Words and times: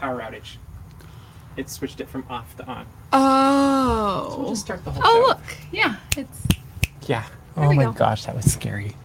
power 0.00 0.20
outage. 0.20 0.56
It 1.56 1.68
switched 1.68 2.00
it 2.00 2.08
from 2.08 2.24
off 2.30 2.56
to 2.56 2.64
on. 2.64 2.86
Oh. 3.12 4.28
So 4.30 4.38
we'll 4.38 4.46
Oh. 4.46 4.50
just 4.50 4.62
start 4.62 4.84
the 4.84 4.90
whole 4.90 5.02
Oh 5.04 5.22
show. 5.22 5.28
look, 5.28 5.42
yeah, 5.72 5.96
it's. 6.16 6.46
Yeah. 7.06 7.24
There 7.56 7.64
oh 7.64 7.68
we 7.70 7.76
my 7.76 7.84
go. 7.84 7.92
gosh, 7.92 8.24
that 8.24 8.34
was 8.34 8.50
scary. 8.50 8.96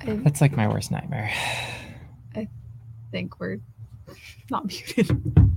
I 0.00 0.12
That's 0.14 0.40
like 0.40 0.56
my 0.56 0.66
worst 0.68 0.90
nightmare. 0.90 1.30
I 2.34 2.48
think 3.10 3.38
we're 3.40 3.58
not 4.50 4.66
muted. 4.66 5.10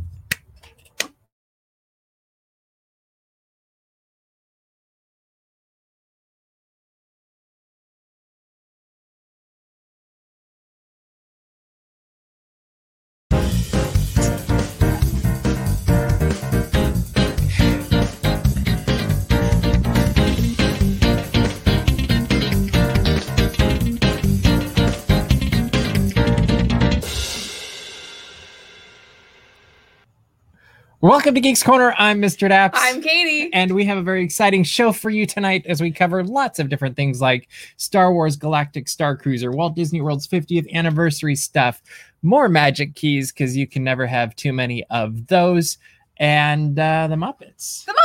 Welcome 31.02 31.34
to 31.34 31.42
Geeks 31.42 31.64
Corner. 31.64 31.96
I'm 31.98 32.22
Mr. 32.22 32.48
Daps. 32.48 32.72
I'm 32.76 33.02
Katie. 33.02 33.50
and 33.54 33.74
we 33.74 33.86
have 33.86 33.98
a 33.98 34.04
very 34.04 34.24
exciting 34.24 34.64
show 34.64 34.92
for 34.92 35.10
you 35.10 35.26
tonight 35.26 35.66
as 35.66 35.82
we 35.82 35.90
cover 35.92 36.24
lots 36.24 36.60
of 36.60 36.70
different 36.70 36.96
things 36.96 37.20
like 37.20 37.50
Star 37.78 38.14
Wars 38.14 38.36
Galactic 38.36 38.88
Star 38.88 39.18
Cruiser, 39.18 39.50
Walt 39.52 39.74
Disney 39.76 40.00
World's 40.02 40.28
50th 40.28 40.72
anniversary 40.72 41.36
stuff, 41.36 41.82
more 42.22 42.48
magic 42.48 42.94
keys 42.94 43.32
because 43.32 43.58
you 43.58 43.66
can 43.66 43.84
never 43.84 44.06
have 44.06 44.36
too 44.36 44.54
many 44.54 44.84
of 44.92 45.26
those, 45.26 45.80
and 46.18 46.78
uh, 46.78 47.08
the 47.08 47.16
Muppets. 47.16 47.86
The 47.86 47.96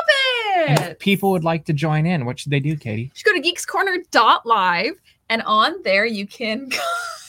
And 0.68 0.78
Muppets. 0.78 0.90
if 0.92 0.98
people 0.98 1.30
would 1.32 1.44
like 1.44 1.66
to 1.66 1.74
join 1.74 2.06
in, 2.06 2.24
what 2.24 2.38
should 2.38 2.50
they 2.50 2.60
do, 2.60 2.76
Katie? 2.78 3.02
You 3.02 3.10
should 3.12 3.26
go 3.26 3.34
to 3.34 3.42
geekscorner.live 3.42 4.94
and 5.28 5.42
on 5.42 5.82
there 5.82 6.06
you 6.06 6.26
can 6.26 6.70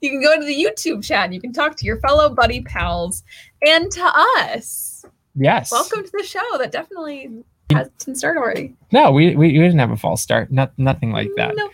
you 0.00 0.10
can 0.10 0.22
go 0.22 0.38
to 0.38 0.44
the 0.44 0.54
YouTube 0.54 1.04
chat. 1.04 1.32
You 1.32 1.40
can 1.40 1.52
talk 1.52 1.76
to 1.76 1.84
your 1.84 1.98
fellow 2.00 2.28
buddy 2.28 2.62
pals 2.62 3.24
and 3.66 3.90
to 3.92 4.12
us. 4.38 5.04
Yes. 5.34 5.70
Welcome 5.70 6.04
to 6.04 6.12
the 6.12 6.24
show 6.24 6.58
that 6.58 6.72
definitely 6.72 7.44
hasn't 7.70 8.16
started 8.16 8.40
already. 8.40 8.74
No, 8.92 9.10
we, 9.10 9.36
we, 9.36 9.48
we 9.48 9.58
didn't 9.58 9.78
have 9.78 9.90
a 9.90 9.96
false 9.96 10.22
start. 10.22 10.50
Not, 10.50 10.72
nothing 10.78 11.12
like 11.12 11.30
that. 11.36 11.54
No. 11.56 11.70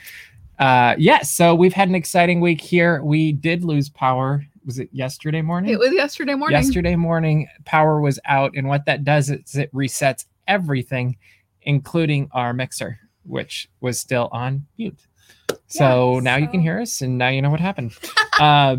Uh, 0.58 0.94
yes. 0.98 1.30
so 1.30 1.54
we've 1.54 1.72
had 1.72 1.88
an 1.88 1.94
exciting 1.94 2.41
week 2.41 2.60
here. 2.60 3.03
We 3.03 3.32
did 3.32 3.65
lose 3.65 3.88
power. 3.88 4.44
Was 4.65 4.78
it 4.78 4.88
yesterday 4.92 5.42
morning? 5.42 5.72
It 5.72 5.78
was 5.78 5.92
yesterday 5.92 6.34
morning. 6.34 6.56
Yesterday 6.56 6.94
morning, 6.94 7.48
power 7.65 8.00
was 8.00 8.21
out, 8.27 8.53
and 8.54 8.68
what 8.68 8.84
that 8.86 9.03
does 9.03 9.28
is 9.28 9.56
it 9.56 9.72
resets 9.74 10.27
everything, 10.47 11.16
including 11.62 12.28
our 12.32 12.53
mixer, 12.53 13.00
which 13.24 13.68
was 13.80 13.98
still 13.98 14.28
on 14.30 14.66
mute. 14.78 15.00
So 15.72 16.15
Yeah, 16.15 16.21
now 16.21 16.36
you 16.36 16.48
can 16.48 16.60
hear 16.60 16.78
us, 16.80 17.01
and 17.01 17.16
now 17.16 17.28
you 17.28 17.41
know 17.41 17.51
what 17.51 17.60
happened. 17.60 17.97
uh, 18.39 18.77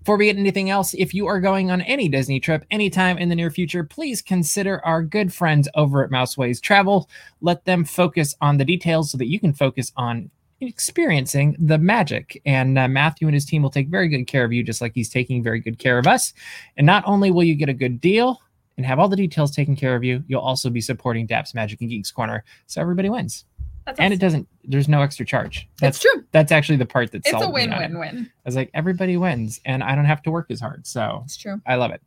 before 0.00 0.16
we 0.16 0.26
get 0.26 0.36
anything 0.36 0.68
else, 0.68 0.94
if 0.94 1.14
you 1.14 1.26
are 1.26 1.40
going 1.40 1.70
on 1.70 1.80
any 1.82 2.08
Disney 2.08 2.40
trip 2.40 2.64
anytime 2.70 3.18
in 3.18 3.28
the 3.28 3.36
near 3.36 3.50
future, 3.50 3.84
please 3.84 4.20
consider 4.20 4.84
our 4.84 5.02
good 5.02 5.32
friends 5.32 5.68
over 5.74 6.04
at 6.04 6.10
Mouseways 6.10 6.60
Travel. 6.60 7.08
Let 7.40 7.64
them 7.64 7.84
focus 7.84 8.34
on 8.40 8.58
the 8.58 8.64
details 8.64 9.12
so 9.12 9.18
that 9.18 9.28
you 9.28 9.38
can 9.38 9.52
focus 9.52 9.92
on 9.96 10.28
experiencing 10.60 11.56
the 11.58 11.78
magic. 11.78 12.42
And 12.44 12.78
uh, 12.78 12.88
Matthew 12.88 13.28
and 13.28 13.34
his 13.34 13.44
team 13.44 13.62
will 13.62 13.70
take 13.70 13.88
very 13.88 14.08
good 14.08 14.24
care 14.24 14.44
of 14.44 14.52
you, 14.52 14.62
just 14.62 14.80
like 14.80 14.92
he's 14.94 15.08
taking 15.08 15.42
very 15.42 15.60
good 15.60 15.78
care 15.78 15.98
of 15.98 16.06
us. 16.06 16.34
And 16.76 16.86
not 16.86 17.04
only 17.06 17.30
will 17.30 17.44
you 17.44 17.54
get 17.54 17.68
a 17.68 17.74
good 17.74 18.00
deal 18.00 18.40
and 18.76 18.84
have 18.84 18.98
all 18.98 19.08
the 19.08 19.16
details 19.16 19.54
taken 19.54 19.76
care 19.76 19.94
of 19.94 20.02
you, 20.02 20.24
you'll 20.26 20.40
also 20.40 20.68
be 20.68 20.80
supporting 20.80 21.26
DAP's 21.26 21.54
Magic 21.54 21.80
and 21.80 21.90
Geeks 21.90 22.10
Corner. 22.10 22.44
So 22.66 22.80
everybody 22.80 23.08
wins. 23.08 23.44
That's 23.84 23.98
And 23.98 24.14
it 24.14 24.20
doesn't, 24.20 24.46
there's 24.64 24.88
no 24.88 25.02
extra 25.02 25.26
charge. 25.26 25.68
That's 25.80 25.96
It's 25.96 26.02
true. 26.04 26.24
that's 26.32 26.52
actually 26.52 26.76
the 26.76 26.86
part 26.86 27.10
that's 27.12 27.28
It's 27.28 27.42
a 27.42 27.50
win-win-win. 27.50 28.30
I 28.30 28.48
was 28.48 28.56
like, 28.56 28.70
everybody 28.74 29.16
wins, 29.16 29.60
and 29.64 29.82
I 29.82 29.94
don't 29.94 30.04
have 30.04 30.22
to 30.22 30.30
work 30.30 30.46
as 30.50 30.60
hard. 30.60 30.86
So 30.86 31.22
It's 31.24 31.36
true. 31.36 31.60
I 31.66 31.74
love 31.76 31.90
it. 31.90 32.00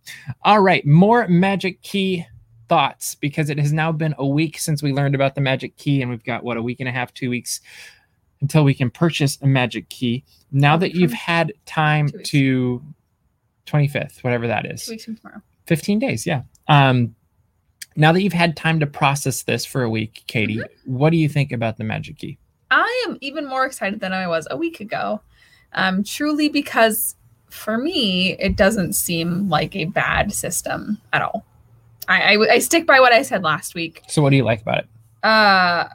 All 0.43 0.61
right, 0.61 0.85
more 0.85 1.27
magic 1.27 1.81
key 1.81 2.25
thoughts 2.69 3.15
because 3.15 3.49
it 3.49 3.59
has 3.59 3.71
now 3.73 3.91
been 3.91 4.15
a 4.17 4.25
week 4.25 4.57
since 4.57 4.81
we 4.81 4.91
learned 4.93 5.15
about 5.15 5.35
the 5.35 5.41
magic 5.41 5.75
key, 5.77 6.01
and 6.01 6.09
we've 6.09 6.23
got 6.23 6.43
what 6.43 6.57
a 6.57 6.61
week 6.61 6.79
and 6.79 6.89
a 6.89 6.91
half, 6.91 7.13
two 7.13 7.29
weeks 7.29 7.61
until 8.41 8.63
we 8.63 8.73
can 8.73 8.89
purchase 8.89 9.37
a 9.41 9.47
magic 9.47 9.89
key. 9.89 10.23
Now 10.51 10.77
that 10.77 10.93
you've 10.95 11.13
had 11.13 11.53
time 11.65 12.09
to 12.25 12.81
25th, 13.65 14.23
whatever 14.23 14.47
that 14.47 14.65
is, 14.65 14.85
Two 14.85 14.91
weeks 14.91 15.05
from 15.05 15.15
tomorrow. 15.17 15.41
15 15.67 15.99
days, 15.99 16.25
yeah. 16.25 16.43
Um, 16.67 17.15
now 17.95 18.11
that 18.11 18.21
you've 18.21 18.33
had 18.33 18.55
time 18.57 18.79
to 18.79 18.87
process 18.87 19.43
this 19.43 19.65
for 19.65 19.83
a 19.83 19.89
week, 19.89 20.23
Katie, 20.27 20.57
Mm-hmm. 20.57 20.93
what 20.97 21.09
do 21.11 21.17
you 21.17 21.29
think 21.29 21.51
about 21.51 21.77
the 21.77 21.83
magic 21.83 22.17
key? 22.17 22.37
I 22.71 23.05
am 23.07 23.17
even 23.21 23.47
more 23.47 23.65
excited 23.65 23.99
than 23.99 24.11
I 24.13 24.27
was 24.27 24.47
a 24.51 24.57
week 24.57 24.79
ago. 24.79 25.21
Um, 25.73 26.03
truly 26.03 26.49
because 26.49 27.15
for 27.49 27.77
me, 27.77 28.33
it 28.39 28.55
doesn't 28.57 28.93
seem 28.93 29.49
like 29.49 29.75
a 29.75 29.85
bad 29.85 30.33
system 30.33 30.99
at 31.13 31.21
all. 31.21 31.45
I, 32.07 32.35
I, 32.35 32.53
I 32.55 32.59
stick 32.59 32.85
by 32.85 32.99
what 32.99 33.13
I 33.13 33.21
said 33.21 33.43
last 33.43 33.75
week. 33.75 34.01
So, 34.07 34.21
what 34.21 34.29
do 34.31 34.35
you 34.35 34.43
like 34.43 34.61
about 34.61 34.79
it? 34.79 34.87
Uh, 35.23 35.87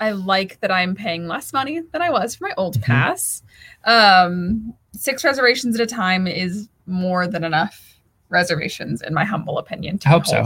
I 0.00 0.10
like 0.12 0.60
that 0.60 0.70
I'm 0.70 0.94
paying 0.94 1.26
less 1.26 1.52
money 1.52 1.80
than 1.92 2.00
I 2.02 2.10
was 2.10 2.34
for 2.36 2.44
my 2.48 2.54
old 2.56 2.78
Mhm. 2.78 2.82
pass. 2.82 3.42
Um, 3.84 4.74
six 4.92 5.24
reservations 5.24 5.74
at 5.74 5.80
a 5.80 5.86
time 5.86 6.26
is 6.26 6.68
more 6.86 7.26
than 7.26 7.44
enough 7.44 7.98
reservations, 8.30 9.02
in 9.02 9.14
my 9.14 9.24
humble 9.24 9.58
opinion, 9.58 9.98
to 9.98 10.08
I 10.08 10.10
be 10.10 10.14
hope 10.14 10.26
so. 10.26 10.42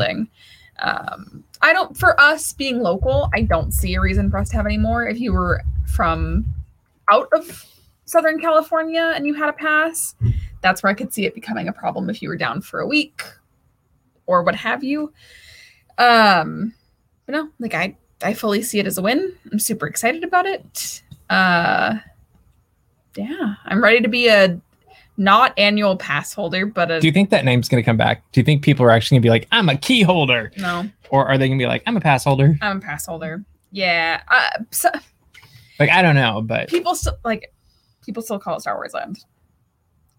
Um, 0.81 1.45
I 1.61 1.73
don't, 1.73 1.97
for 1.97 2.19
us 2.21 2.53
being 2.53 2.81
local, 2.81 3.29
I 3.35 3.43
don't 3.43 3.73
see 3.73 3.95
a 3.95 4.01
reason 4.01 4.31
for 4.31 4.39
us 4.39 4.51
to 4.51 4.57
have 4.57 4.67
any 4.67 4.79
more. 4.79 5.07
If 5.07 5.19
you 5.19 5.33
were 5.33 5.63
from 5.87 6.45
out 7.11 7.29
of 7.33 7.67
Southern 8.05 8.41
California 8.41 9.13
and 9.15 9.27
you 9.27 9.35
had 9.35 9.49
a 9.49 9.53
pass, 9.53 10.15
that's 10.63 10.83
where 10.83 10.91
I 10.91 10.95
could 10.95 11.13
see 11.13 11.27
it 11.27 11.35
becoming 11.35 11.69
a 11.69 11.73
problem 11.73 12.09
if 12.09 12.23
you 12.23 12.29
were 12.29 12.37
down 12.37 12.61
for 12.61 12.81
a 12.81 12.87
week 12.87 13.23
or 14.27 14.43
what 14.43 14.55
have 14.55 14.85
you. 14.85 15.13
Um, 15.99 16.75
but 17.27 17.33
no, 17.33 17.51
like 17.59 17.75
I 17.75 17.97
I 18.23 18.35
fully 18.35 18.63
see 18.63 18.79
it 18.79 18.87
as 18.87 18.99
a 18.99 19.03
win. 19.03 19.33
I'm 19.53 19.59
super 19.59 19.87
excited 19.87 20.25
about 20.25 20.47
it. 20.47 21.03
Uh 21.29 21.99
yeah, 23.17 23.55
I'm 23.65 23.83
ready 23.83 24.01
to 24.01 24.09
be 24.09 24.29
a 24.29 24.61
not 25.19 25.53
annual 25.59 25.97
pass 25.97 26.33
holder, 26.33 26.65
but 26.65 26.91
a 26.91 27.01
Do 27.01 27.07
you 27.07 27.13
think 27.13 27.31
that 27.31 27.45
name's 27.45 27.69
going 27.69 27.83
to 27.83 27.85
come 27.85 27.97
back? 27.97 28.23
Do 28.33 28.41
you 28.41 28.45
think 28.45 28.63
people 28.63 28.87
are 28.87 28.91
actually 28.91 29.17
going 29.17 29.23
to 29.23 29.27
be 29.27 29.31
like, 29.31 29.49
I'm 29.53 29.69
a 29.69 29.77
key 29.77 30.03
holder? 30.03 30.53
no, 30.57 30.89
Or 31.11 31.27
are 31.27 31.37
they 31.37 31.49
going 31.49 31.59
to 31.59 31.63
be 31.63 31.67
like, 31.67 31.83
I'm 31.87 31.97
a 31.97 32.01
pass 32.01 32.25
holder? 32.25 32.57
I'm 32.63 32.79
a 32.79 32.81
pass 32.81 33.05
holder. 33.05 33.45
Yeah. 33.73 34.23
Uh, 34.29 34.63
so, 34.71 34.89
Like, 35.79 35.91
I 35.91 36.01
don't 36.03 36.15
know, 36.15 36.41
but, 36.41 36.69
people 36.69 36.95
still 36.95 37.19
like 37.25 37.53
people 38.05 38.23
still 38.23 38.39
call 38.39 38.57
it 38.57 38.61
Star 38.61 38.77
Wars 38.77 38.95
Land. 38.95 39.19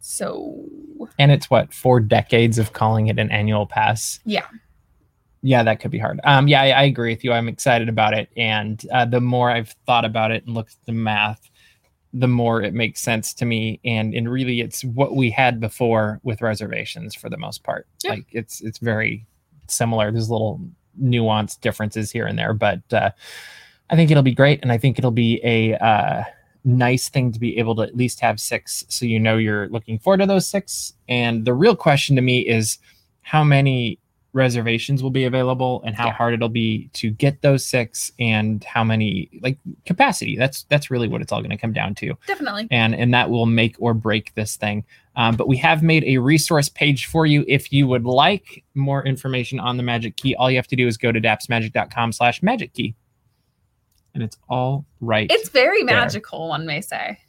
So 0.01 0.65
and 1.17 1.31
it's 1.31 1.49
what, 1.49 1.73
four 1.73 1.99
decades 1.99 2.57
of 2.57 2.73
calling 2.73 3.07
it 3.07 3.19
an 3.19 3.31
annual 3.31 3.65
pass? 3.65 4.19
Yeah. 4.25 4.45
Yeah, 5.41 5.63
that 5.63 5.79
could 5.79 5.91
be 5.91 5.97
hard. 5.99 6.19
Um, 6.25 6.47
yeah, 6.47 6.61
I, 6.61 6.69
I 6.71 6.83
agree 6.83 7.13
with 7.13 7.23
you. 7.23 7.31
I'm 7.31 7.47
excited 7.47 7.87
about 7.87 8.13
it. 8.13 8.29
And 8.35 8.83
uh, 8.91 9.05
the 9.05 9.21
more 9.21 9.49
I've 9.49 9.73
thought 9.85 10.03
about 10.03 10.31
it 10.31 10.45
and 10.45 10.53
looked 10.53 10.73
at 10.73 10.85
the 10.85 10.91
math, 10.91 11.49
the 12.13 12.27
more 12.27 12.61
it 12.61 12.73
makes 12.73 13.01
sense 13.01 13.33
to 13.35 13.45
me. 13.45 13.79
And 13.85 14.13
and 14.13 14.29
really, 14.29 14.61
it's 14.61 14.83
what 14.83 15.15
we 15.15 15.29
had 15.29 15.59
before 15.59 16.19
with 16.23 16.41
reservations 16.41 17.15
for 17.15 17.29
the 17.29 17.37
most 17.37 17.63
part. 17.63 17.87
Yeah. 18.03 18.11
Like 18.11 18.25
it's 18.31 18.61
it's 18.61 18.79
very 18.79 19.25
similar. 19.67 20.11
There's 20.11 20.29
little 20.29 20.61
nuanced 21.01 21.61
differences 21.61 22.11
here 22.11 22.25
and 22.25 22.37
there, 22.37 22.53
but 22.53 22.81
uh, 22.91 23.11
I 23.89 23.95
think 23.95 24.11
it'll 24.11 24.23
be 24.23 24.33
great, 24.33 24.59
and 24.61 24.71
I 24.71 24.77
think 24.77 24.97
it'll 24.97 25.11
be 25.11 25.39
a 25.43 25.75
uh, 25.75 26.23
nice 26.63 27.09
thing 27.09 27.31
to 27.31 27.39
be 27.39 27.57
able 27.57 27.75
to 27.75 27.83
at 27.83 27.95
least 27.95 28.19
have 28.19 28.39
six, 28.39 28.83
so 28.89 29.05
you 29.05 29.19
know 29.19 29.37
you're 29.37 29.69
looking 29.69 29.99
forward 29.99 30.17
to 30.19 30.25
those 30.25 30.47
six. 30.47 30.93
And 31.07 31.45
the 31.45 31.53
real 31.53 31.75
question 31.75 32.15
to 32.15 32.21
me 32.21 32.39
is 32.39 32.77
how 33.21 33.43
many 33.43 33.98
reservations 34.33 35.01
will 35.01 35.09
be 35.09 35.23
available 35.25 35.81
and 35.85 35.95
how 35.95 36.05
Yeah. 36.05 36.13
hard 36.13 36.33
it'll 36.35 36.49
be 36.49 36.89
to 36.93 37.09
get 37.09 37.41
those 37.41 37.65
six 37.65 38.11
and 38.19 38.63
how 38.63 38.83
many 38.83 39.27
like 39.41 39.57
capacity 39.85 40.37
that's 40.37 40.63
that's 40.63 40.91
really 40.91 41.07
what 41.07 41.19
it's 41.21 41.31
all 41.31 41.39
going 41.39 41.49
to 41.49 41.57
come 41.57 41.73
down 41.73 41.95
to 41.95 42.13
definitely. 42.27 42.67
and 42.69 42.93
and 42.93 43.11
that 43.13 43.31
will 43.31 43.47
make 43.47 43.75
or 43.79 43.95
break 43.95 44.33
this 44.35 44.55
thing 44.55 44.83
um, 45.15 45.35
but 45.35 45.47
we 45.47 45.57
have 45.57 45.81
made 45.81 46.03
a 46.03 46.19
resource 46.19 46.69
page 46.69 47.07
for 47.07 47.25
you 47.25 47.43
if 47.47 47.73
you 47.73 47.87
would 47.87 48.05
like 48.05 48.63
more 48.75 49.03
information 49.03 49.59
on 49.59 49.77
the 49.77 49.83
magic 49.83 50.15
key 50.15 50.35
all 50.35 50.51
you 50.51 50.57
have 50.57 50.67
to 50.67 50.75
do 50.75 50.85
is 50.87 50.95
go 50.95 51.11
to 51.11 51.19
dapsmagic.com 51.19 52.11
slash 52.11 52.43
magic 52.43 52.71
key 52.73 52.93
and 54.13 54.21
it's 54.21 54.37
all 54.47 54.85
right 55.01 55.31
It's 55.31 55.49
very 55.49 55.83
there. 55.83 55.95
magical, 55.95 56.49
one 56.49 56.67
may 56.67 56.81
say. 56.81 57.19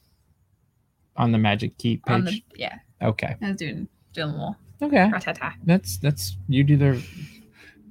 on 1.16 1.32
the 1.32 1.38
magic 1.38 1.78
key 1.78 1.96
page 1.96 2.14
On 2.14 2.24
the 2.24 2.42
yeah, 2.56 2.76
okay 3.00 3.36
I 3.40 3.46
was 3.48 3.56
doing 3.56 3.88
doing 4.12 4.28
a 4.28 4.32
little 4.32 4.56
okay 4.82 5.10
ratata. 5.12 5.52
that's 5.64 5.98
that's 5.98 6.36
you 6.48 6.64
do 6.64 6.76
the 6.76 7.02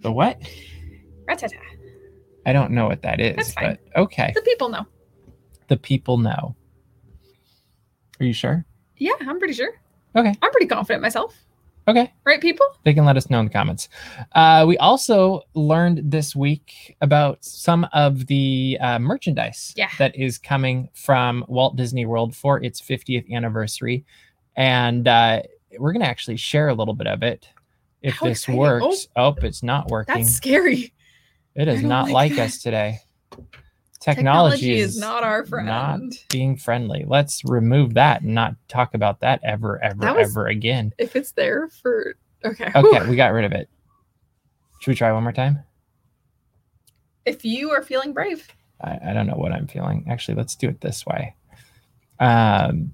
the 0.01 0.11
what 0.11 0.39
Ratata. 1.27 1.53
i 2.45 2.53
don't 2.53 2.71
know 2.71 2.87
what 2.87 3.01
that 3.03 3.19
is 3.19 3.35
That's 3.35 3.53
fine. 3.53 3.77
but 3.93 4.01
okay 4.01 4.31
The 4.35 4.41
people 4.41 4.69
know. 4.69 4.85
the 5.67 5.77
people 5.77 6.17
know 6.17 6.55
are 8.19 8.25
you 8.25 8.33
sure 8.33 8.65
Yeah, 8.97 9.13
I'm 9.21 9.39
pretty 9.39 9.53
sure. 9.53 9.71
Okay. 10.15 10.33
I'm 10.41 10.51
pretty 10.51 10.65
confident 10.67 11.01
myself. 11.01 11.33
Okay. 11.87 12.11
Right, 12.25 12.41
people? 12.41 12.65
They 12.83 12.93
can 12.93 13.05
let 13.05 13.15
us 13.15 13.29
know 13.29 13.39
in 13.39 13.45
the 13.45 13.51
comments. 13.53 13.87
Uh, 14.33 14.65
we 14.67 14.77
also 14.77 15.43
learned 15.53 16.11
this 16.11 16.35
week 16.35 16.97
about 16.99 17.43
some 17.45 17.87
of 17.93 18.25
the 18.27 18.77
uh, 18.81 18.99
merchandise 18.99 19.73
Yeah. 19.77 19.89
that 19.99 20.15
is 20.17 20.37
coming 20.37 20.89
from 20.93 21.45
Walt 21.47 21.77
Disney 21.77 22.05
World 22.05 22.35
for 22.35 22.61
its 22.61 22.81
50th 22.81 23.31
anniversary. 23.31 24.03
And 24.57 25.07
uh, 25.07 25.43
we're 25.77 25.91
going 25.93 26.01
to 26.01 26.07
actually 26.07 26.37
share 26.37 26.69
a 26.69 26.73
little 26.73 26.93
bit 26.93 27.07
of 27.07 27.21
it 27.23 27.47
if 28.01 28.15
How 28.15 28.27
this 28.27 28.39
exciting. 28.39 28.59
works. 28.59 29.07
Oh. 29.15 29.35
it's 29.41 29.61
not 29.63 29.89
working. 29.89 30.15
That's 30.15 30.33
scary. 30.33 30.93
it 31.55 31.67
is 31.67 31.81
don't 31.81 31.89
like 31.89 32.31
like 32.31 32.39
us 32.39 32.59
today. 32.61 32.99
Technology, 33.99 34.75
is 34.79 34.97
not 34.97 35.23
our 35.23 35.45
friend. 35.45 35.67
not 35.67 35.99
being 36.29 36.55
friendly. 36.55 37.03
Let's 37.05 37.43
remove 37.43 37.95
that 37.95 38.21
and 38.21 38.33
not 38.33 38.55
talk 38.69 38.93
about 38.93 39.19
that 39.19 39.41
ever, 39.43 39.83
ever, 39.83 39.99
That 39.99 40.15
was- 40.15 40.31
ever 40.31 40.47
again. 40.47 40.93
If 40.97 41.17
it's 41.17 41.33
there 41.33 41.67
for 41.67 42.15
okay. 42.45 42.71
Okay, 42.73 42.99
Whew. 43.01 43.09
we 43.09 43.15
got 43.17 43.33
rid 43.33 43.43
of 43.43 43.51
it. 43.51 43.69
Should 44.79 44.91
we 44.91 44.95
try 44.95 45.11
one 45.11 45.23
more 45.23 45.33
time? 45.33 45.61
If 47.25 47.43
you 47.43 47.71
are 47.71 47.83
feeling 47.83 48.13
brave. 48.13 48.47
I, 48.81 48.97
I 49.09 49.13
don't 49.13 49.27
know 49.27 49.35
what 49.35 49.51
I'm 49.51 49.67
feeling. 49.67 50.05
Actually, 50.09 50.35
let's 50.35 50.55
do 50.55 50.69
it 50.69 50.79
this 50.79 51.05
way. 51.05 51.35
Um, 52.21 52.93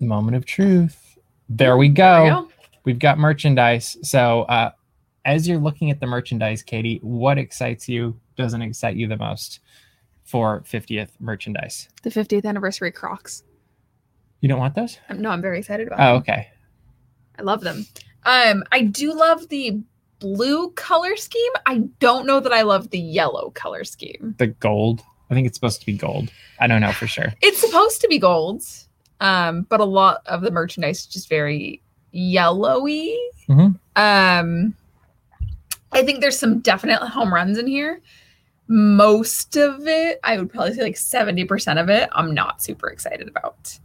moment 0.00 0.36
of 0.36 0.44
truth. 0.44 1.05
There 1.48 1.76
we 1.76 1.88
go. 1.88 2.02
There 2.04 2.24
we 2.24 2.30
go. 2.30 2.48
We've 2.84 2.98
got 2.98 3.18
merchandise. 3.18 3.96
So, 4.02 4.42
uh, 4.42 4.70
as 5.24 5.48
you're 5.48 5.58
looking 5.58 5.90
at 5.90 5.98
the 6.00 6.06
merchandise, 6.06 6.62
Katie, 6.62 6.98
what 7.02 7.36
excites 7.38 7.88
you? 7.88 8.18
Doesn't 8.36 8.62
excite 8.62 8.96
you 8.96 9.08
the 9.08 9.16
most 9.16 9.60
for 10.24 10.60
50th 10.62 11.10
merchandise? 11.18 11.88
The 12.02 12.10
50th 12.10 12.44
anniversary 12.44 12.92
Crocs. 12.92 13.42
You 14.40 14.48
don't 14.48 14.58
want 14.60 14.74
those? 14.74 14.98
Um, 15.08 15.20
No, 15.20 15.30
I'm 15.30 15.42
very 15.42 15.58
excited 15.58 15.86
about 15.88 15.98
Oh, 16.00 16.12
them. 16.14 16.16
okay. 16.22 16.48
I 17.38 17.42
love 17.42 17.62
them. 17.62 17.86
Um, 18.24 18.62
I 18.72 18.82
do 18.82 19.12
love 19.14 19.48
the 19.48 19.80
blue 20.20 20.70
color 20.72 21.16
scheme. 21.16 21.52
I 21.66 21.78
don't 22.00 22.26
know 22.26 22.40
that 22.40 22.52
I 22.52 22.62
love 22.62 22.90
the 22.90 22.98
yellow 22.98 23.50
color 23.50 23.84
scheme. 23.84 24.34
The 24.38 24.48
gold. 24.48 25.02
I 25.30 25.34
think 25.34 25.46
it's 25.46 25.56
supposed 25.56 25.80
to 25.80 25.86
be 25.86 25.94
gold. 25.96 26.30
I 26.60 26.66
don't 26.68 26.80
know 26.80 26.92
for 26.92 27.06
sure. 27.06 27.32
It's 27.42 27.58
supposed 27.58 28.00
to 28.02 28.08
be 28.08 28.18
gold, 28.18 28.62
um, 29.20 29.62
but 29.68 29.80
a 29.80 29.84
lot 29.84 30.22
of 30.26 30.42
the 30.42 30.50
merchandise 30.50 31.00
is 31.00 31.06
just 31.06 31.28
very 31.28 31.82
yellowy. 32.12 33.16
Mhm. 33.48 33.78
Um, 33.96 34.74
I 35.92 36.02
think 36.04 36.20
there's 36.20 36.38
some 36.38 36.60
definite 36.60 36.98
home 37.00 37.32
runs 37.32 37.58
in 37.58 37.66
here. 37.66 38.00
Most 38.68 39.56
of 39.56 39.86
it, 39.86 40.18
I 40.24 40.36
would 40.38 40.50
probably 40.50 40.74
say 40.74 40.82
like 40.82 40.96
70% 40.96 41.80
of 41.80 41.88
it, 41.88 42.08
I'm 42.12 42.34
not 42.34 42.62
super 42.62 42.88
excited 42.88 43.28
about. 43.28 43.78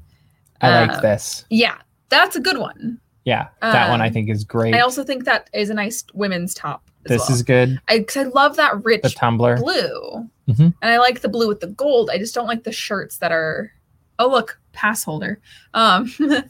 I 0.61 0.81
like 0.85 0.95
Um, 0.97 1.01
this. 1.01 1.45
Yeah, 1.49 1.75
that's 2.09 2.35
a 2.35 2.39
good 2.39 2.57
one. 2.57 2.99
Yeah, 3.25 3.49
that 3.61 3.89
one 3.91 4.01
I 4.01 4.07
um, 4.07 4.13
think 4.13 4.29
is 4.29 4.43
great. 4.43 4.73
I 4.73 4.79
also 4.79 5.03
think 5.03 5.25
that 5.25 5.49
is 5.53 5.69
a 5.69 5.75
nice 5.75 6.03
women's 6.13 6.53
top. 6.55 6.83
As 7.05 7.09
this 7.09 7.21
well. 7.29 7.31
is 7.35 7.43
good. 7.43 7.79
I, 7.87 8.05
I 8.15 8.23
love 8.23 8.55
that 8.57 8.83
rich 8.83 9.01
The 9.03 9.09
tumbler. 9.09 9.57
blue. 9.57 10.27
Mhm. 10.49 10.73
And 10.81 10.91
I 10.91 10.97
like 10.97 11.21
the 11.21 11.29
blue 11.29 11.47
with 11.47 11.59
the 11.59 11.67
gold. 11.67 12.09
I 12.11 12.17
just 12.17 12.33
don't 12.33 12.47
like 12.47 12.63
the 12.63 12.71
shirts 12.71 13.17
that 13.17 13.31
are 13.31 13.71
oh 14.19 14.27
look, 14.27 14.59
pass 14.73 15.03
holder. 15.03 15.39
Um 15.73 16.11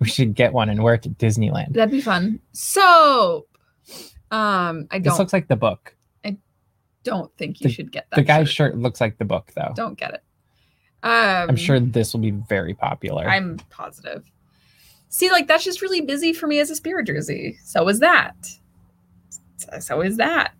We 0.00 0.08
should 0.08 0.34
get 0.34 0.52
one 0.52 0.68
and 0.68 0.82
wear 0.82 0.94
it 0.94 1.02
to 1.02 1.10
Disneyland. 1.10 1.74
that'd 1.74 1.90
be 1.92 2.00
fun. 2.00 2.40
Soap. 2.52 3.48
Um 4.30 4.86
I 4.90 4.98
This 4.98 5.04
don't 5.12 5.18
looks 5.18 5.32
like 5.32 5.48
the 5.48 5.56
book. 5.56 5.94
I 6.24 6.36
don't 7.04 7.30
think 7.36 7.60
you 7.60 7.68
the- 7.68 7.72
should 7.74 7.92
get 7.92 8.08
that. 8.10 8.16
The 8.16 8.22
guy's 8.22 8.48
shirt. 8.48 8.72
shirt 8.72 8.78
looks 8.78 9.00
like 9.00 9.18
the 9.18 9.24
book, 9.24 9.52
though. 9.54 9.72
Don't 9.76 9.98
get 9.98 10.14
it. 10.14 10.22
Um 11.04 11.50
I'm 11.50 11.56
sure 11.56 11.78
this 11.80 12.12
will 12.12 12.20
be 12.20 12.30
very 12.32 12.74
popular. 12.74 13.28
I'm 13.28 13.58
positive. 13.70 14.30
See, 15.08 15.30
like 15.30 15.46
that's 15.46 15.64
just 15.64 15.82
really 15.82 16.00
busy 16.00 16.32
for 16.32 16.46
me 16.46 16.58
as 16.58 16.70
a 16.70 16.76
spirit 16.76 17.06
jersey. 17.06 17.58
So 17.64 17.86
is 17.88 18.00
that. 18.00 18.34
So, 19.58 19.78
so 19.78 20.00
is 20.00 20.16
that. 20.16 20.54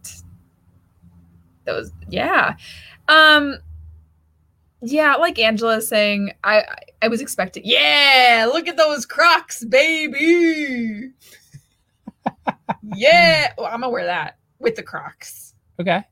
Those, 1.65 1.91
yeah. 2.09 2.57
Um, 3.09 3.57
yeah, 4.83 5.15
like 5.15 5.39
Angela 5.39 5.77
is 5.79 5.89
saying, 5.89 6.33
I 6.45 6.59
I, 6.59 6.77
I 7.03 7.09
was 7.09 7.21
expecting. 7.21 7.63
Yeah, 7.65 8.49
look 8.53 8.69
at 8.69 8.77
those 8.77 9.07
Crocs, 9.07 9.65
baby. 9.65 11.11
yeah, 12.97 13.53
well, 13.57 13.67
I'm 13.67 13.81
gonna 13.81 13.91
wear 13.91 14.05
that 14.07 14.39
with 14.59 14.77
the 14.77 14.83
Crocs, 14.83 15.55
okay. 15.81 16.03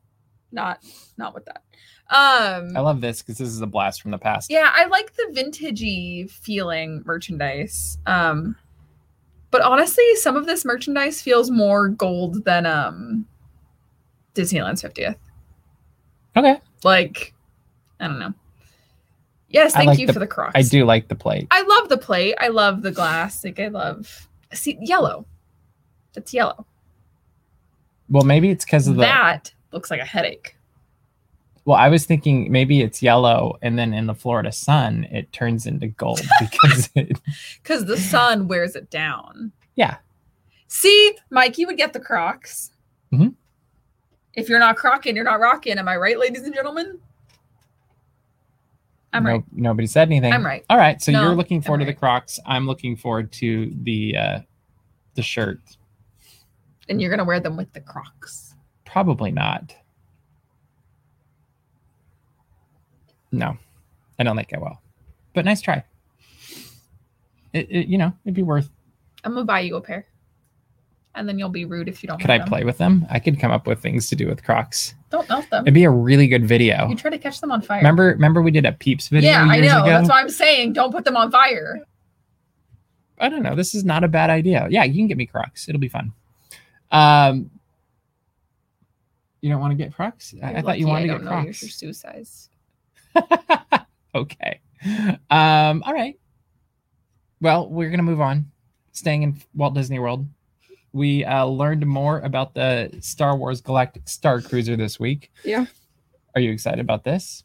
not 0.52 0.84
not 1.16 1.34
with 1.34 1.44
that. 1.46 1.62
Um, 2.12 2.76
I 2.76 2.80
love 2.80 3.00
this 3.00 3.22
because 3.22 3.38
this 3.38 3.48
is 3.48 3.60
a 3.60 3.66
blast 3.68 4.02
from 4.02 4.10
the 4.10 4.18
past. 4.18 4.50
yeah, 4.50 4.70
I 4.74 4.86
like 4.86 5.14
the 5.14 5.30
vintagey 5.32 6.28
feeling 6.30 7.02
merchandise. 7.04 7.98
Um 8.06 8.56
but 9.50 9.62
honestly, 9.62 10.04
some 10.16 10.36
of 10.36 10.46
this 10.46 10.64
merchandise 10.64 11.20
feels 11.20 11.50
more 11.50 11.88
gold 11.88 12.44
than 12.44 12.66
um 12.66 13.26
Disneyland's 14.34 14.82
50th. 14.82 15.16
Okay. 16.36 16.60
Like, 16.84 17.34
I 17.98 18.06
don't 18.06 18.18
know. 18.18 18.34
Yes, 19.50 19.72
thank 19.74 19.88
like 19.88 19.98
you 19.98 20.06
the- 20.06 20.12
for 20.12 20.18
the 20.20 20.26
Crocs. 20.26 20.52
I 20.54 20.62
do 20.62 20.84
like 20.84 21.08
the 21.08 21.14
plate. 21.16 21.48
I 21.50 21.62
love 21.62 21.88
the 21.88 21.98
plate. 21.98 22.36
I 22.40 22.48
love 22.48 22.82
the 22.82 22.92
glass. 22.92 23.44
Like 23.44 23.58
I 23.60 23.68
love 23.68 24.28
see 24.52 24.78
yellow. 24.80 25.26
That's 26.14 26.32
yellow. 26.32 26.66
Well, 28.08 28.24
maybe 28.24 28.50
it's 28.50 28.64
because 28.64 28.88
of 28.88 28.96
the. 28.96 29.02
That 29.02 29.52
looks 29.72 29.90
like 29.90 30.00
a 30.00 30.04
headache. 30.04 30.56
Well, 31.64 31.76
I 31.76 31.88
was 31.88 32.06
thinking 32.06 32.50
maybe 32.50 32.80
it's 32.80 33.02
yellow, 33.02 33.58
and 33.62 33.78
then 33.78 33.92
in 33.92 34.06
the 34.06 34.14
Florida 34.14 34.50
sun, 34.50 35.04
it 35.12 35.32
turns 35.32 35.66
into 35.66 35.88
gold 35.88 36.20
because 36.40 36.88
it. 36.94 37.20
Because 37.62 37.84
the 37.84 37.96
sun 37.98 38.48
wears 38.48 38.74
it 38.74 38.90
down. 38.90 39.52
Yeah. 39.76 39.96
See, 40.68 41.12
Mike, 41.30 41.58
you 41.58 41.66
would 41.66 41.76
get 41.76 41.92
the 41.92 42.00
Crocs. 42.00 42.70
Mhm. 43.12 43.34
If 44.34 44.48
you're 44.48 44.58
not 44.60 44.76
crocking, 44.76 45.16
you're 45.16 45.24
not 45.24 45.40
rocking. 45.40 45.76
Am 45.78 45.88
I 45.88 45.96
right, 45.96 46.18
ladies 46.18 46.42
and 46.44 46.54
gentlemen? 46.54 46.98
I'm 49.12 49.24
no, 49.24 49.30
right. 49.30 49.44
Nobody 49.52 49.86
said 49.86 50.08
anything. 50.08 50.32
I'm 50.32 50.44
right. 50.44 50.64
All 50.70 50.76
right. 50.76 51.00
So 51.02 51.10
No, 51.12 51.22
you're 51.22 51.34
looking 51.34 51.58
I'm 51.58 51.62
forward 51.62 51.80
to 51.80 51.84
the. 51.86 51.94
Crocs. 51.94 52.38
I'm 52.46 52.66
looking 52.66 52.96
forward 52.96 53.32
to 53.32 53.72
the 53.82 54.16
uh 54.16 54.38
the 55.14 55.22
shirt. 55.22 55.58
And 56.88 57.00
you're 57.00 57.10
gonna 57.10 57.24
wear 57.24 57.40
them 57.40 57.56
with 57.56 57.72
the 57.72 57.80
Crocs. 57.80 58.54
Probably 58.84 59.30
not. 59.30 59.74
No, 63.32 63.56
I 64.18 64.22
don't 64.22 64.36
think 64.36 64.52
I 64.54 64.58
will. 64.58 64.80
But 65.34 65.44
nice 65.44 65.60
try. 65.60 65.84
It, 67.52 67.68
it 67.70 67.86
you 67.88 67.98
know 67.98 68.12
it'd 68.24 68.34
be 68.34 68.42
worth. 68.42 68.70
I'm 69.24 69.34
gonna 69.34 69.44
buy 69.44 69.60
you 69.60 69.76
a 69.76 69.80
pair. 69.80 70.06
And 71.14 71.28
then 71.28 71.38
you'll 71.38 71.48
be 71.48 71.64
rude 71.64 71.88
if 71.88 72.02
you 72.02 72.06
don't. 72.08 72.20
Could 72.20 72.30
I 72.30 72.38
them. 72.38 72.46
play 72.48 72.62
with 72.64 72.78
them? 72.78 73.04
I 73.10 73.18
could 73.18 73.40
come 73.40 73.50
up 73.50 73.66
with 73.66 73.80
things 73.82 74.08
to 74.10 74.16
do 74.16 74.28
with 74.28 74.44
Crocs. 74.44 74.94
Don't 75.10 75.28
melt 75.28 75.50
them. 75.50 75.64
It'd 75.64 75.74
be 75.74 75.82
a 75.84 75.90
really 75.90 76.28
good 76.28 76.46
video. 76.46 76.88
You 76.88 76.94
try 76.94 77.10
to 77.10 77.18
catch 77.18 77.40
them 77.40 77.50
on 77.50 77.62
fire. 77.62 77.78
Remember, 77.78 78.04
remember 78.06 78.42
we 78.42 78.52
did 78.52 78.64
a 78.64 78.72
Peeps 78.72 79.08
video 79.08 79.30
Yeah, 79.30 79.42
I 79.42 79.58
know. 79.60 79.82
ago. 79.82 79.86
That's 79.86 80.08
why 80.08 80.20
I'm 80.20 80.28
saying 80.30 80.72
don't 80.74 80.92
put 80.92 81.04
them 81.04 81.16
on 81.16 81.30
fire. 81.32 81.80
I 83.18 83.28
don't 83.28 83.42
know. 83.42 83.56
This 83.56 83.74
is 83.74 83.84
not 83.84 84.04
a 84.04 84.08
bad 84.08 84.30
idea. 84.30 84.68
Yeah, 84.70 84.84
you 84.84 84.94
can 84.94 85.08
get 85.08 85.16
me 85.16 85.26
Crocs. 85.26 85.68
It'll 85.68 85.80
be 85.80 85.88
fun. 85.88 86.12
Um, 86.92 87.50
you 89.40 89.50
don't 89.50 89.60
want 89.60 89.72
to 89.72 89.76
get 89.76 89.92
Crocs? 89.92 90.32
I, 90.42 90.54
I 90.54 90.62
thought 90.62 90.78
you 90.78 90.86
wanted 90.86 91.08
to 91.08 91.14
get 91.14 91.24
know 91.24 91.30
your 91.40 91.42
Crocs. 91.52 91.58
shoe 91.78 91.92
size. 91.92 92.48
okay. 94.14 94.60
Um, 95.28 95.82
all 95.84 95.92
right. 95.92 96.18
Well, 97.40 97.68
we're 97.68 97.90
gonna 97.90 98.02
move 98.02 98.20
on. 98.20 98.50
Staying 98.92 99.22
in 99.22 99.40
Walt 99.54 99.74
Disney 99.74 99.98
World, 99.98 100.26
we 100.92 101.24
uh, 101.24 101.44
learned 101.44 101.86
more 101.86 102.20
about 102.20 102.54
the 102.54 102.90
Star 103.00 103.36
Wars 103.36 103.60
Galactic 103.60 104.08
Star 104.08 104.40
Cruiser 104.40 104.76
this 104.76 104.98
week. 104.98 105.30
Yeah. 105.44 105.66
Are 106.34 106.40
you 106.40 106.50
excited 106.50 106.80
about 106.80 107.04
this? 107.04 107.44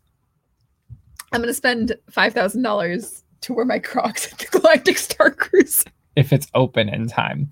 I'm 1.31 1.41
gonna 1.41 1.53
spend 1.53 1.95
five 2.09 2.33
thousand 2.33 2.61
dollars 2.61 3.23
to 3.41 3.53
wear 3.53 3.65
my 3.65 3.79
Crocs 3.79 4.31
at 4.31 4.39
the 4.39 4.59
Galactic 4.59 4.97
Star 4.97 5.31
Cruiser. 5.31 5.89
If 6.15 6.31
it's 6.31 6.47
open 6.55 6.87
in 6.87 7.07
time. 7.07 7.51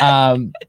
Um, 0.00 0.52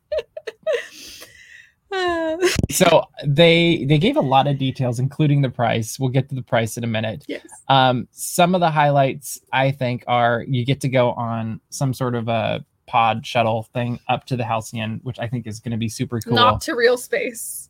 so 2.72 3.04
they 3.26 3.86
they 3.86 3.98
gave 3.98 4.18
a 4.18 4.22
lot 4.22 4.48
of 4.48 4.58
details, 4.58 5.00
including 5.00 5.42
the 5.42 5.50
price. 5.50 6.00
We'll 6.00 6.10
get 6.10 6.30
to 6.30 6.36
the 6.36 6.42
price 6.42 6.78
in 6.78 6.84
a 6.84 6.88
minute. 6.88 7.24
yes. 7.28 7.46
Um, 7.68 8.08
some 8.12 8.56
of 8.56 8.62
the 8.62 8.72
highlights 8.72 9.40
I 9.54 9.72
think 9.72 10.04
are 10.08 10.44
you 10.48 10.66
get 10.66 10.82
to 10.82 10.90
go 10.90 11.12
on 11.12 11.62
some 11.70 11.94
sort 11.94 12.16
of 12.16 12.28
a 12.28 12.66
pod 12.88 13.26
shuttle 13.26 13.64
thing 13.74 14.00
up 14.08 14.26
to 14.26 14.36
the 14.38 14.44
Halcyon, 14.46 15.00
which 15.04 15.18
I 15.20 15.28
think 15.28 15.48
is 15.48 15.60
going 15.60 15.72
to 15.72 15.78
be 15.78 15.90
super 15.90 16.20
cool. 16.20 16.34
Not 16.36 16.62
to 16.62 16.76
real 16.76 16.98
space. 16.98 17.70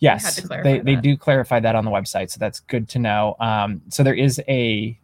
yes, 0.00 0.40
they 0.62 0.78
they 0.80 0.96
do 0.96 1.16
clarify 1.16 1.60
that 1.60 1.74
on 1.74 1.84
the 1.84 1.90
website, 1.90 2.30
so 2.30 2.38
that's 2.38 2.60
good 2.60 2.88
to 2.90 2.98
know. 2.98 3.36
Um, 3.40 3.82
so 3.88 4.02
there 4.02 4.14
is 4.14 4.40
a 4.48 4.98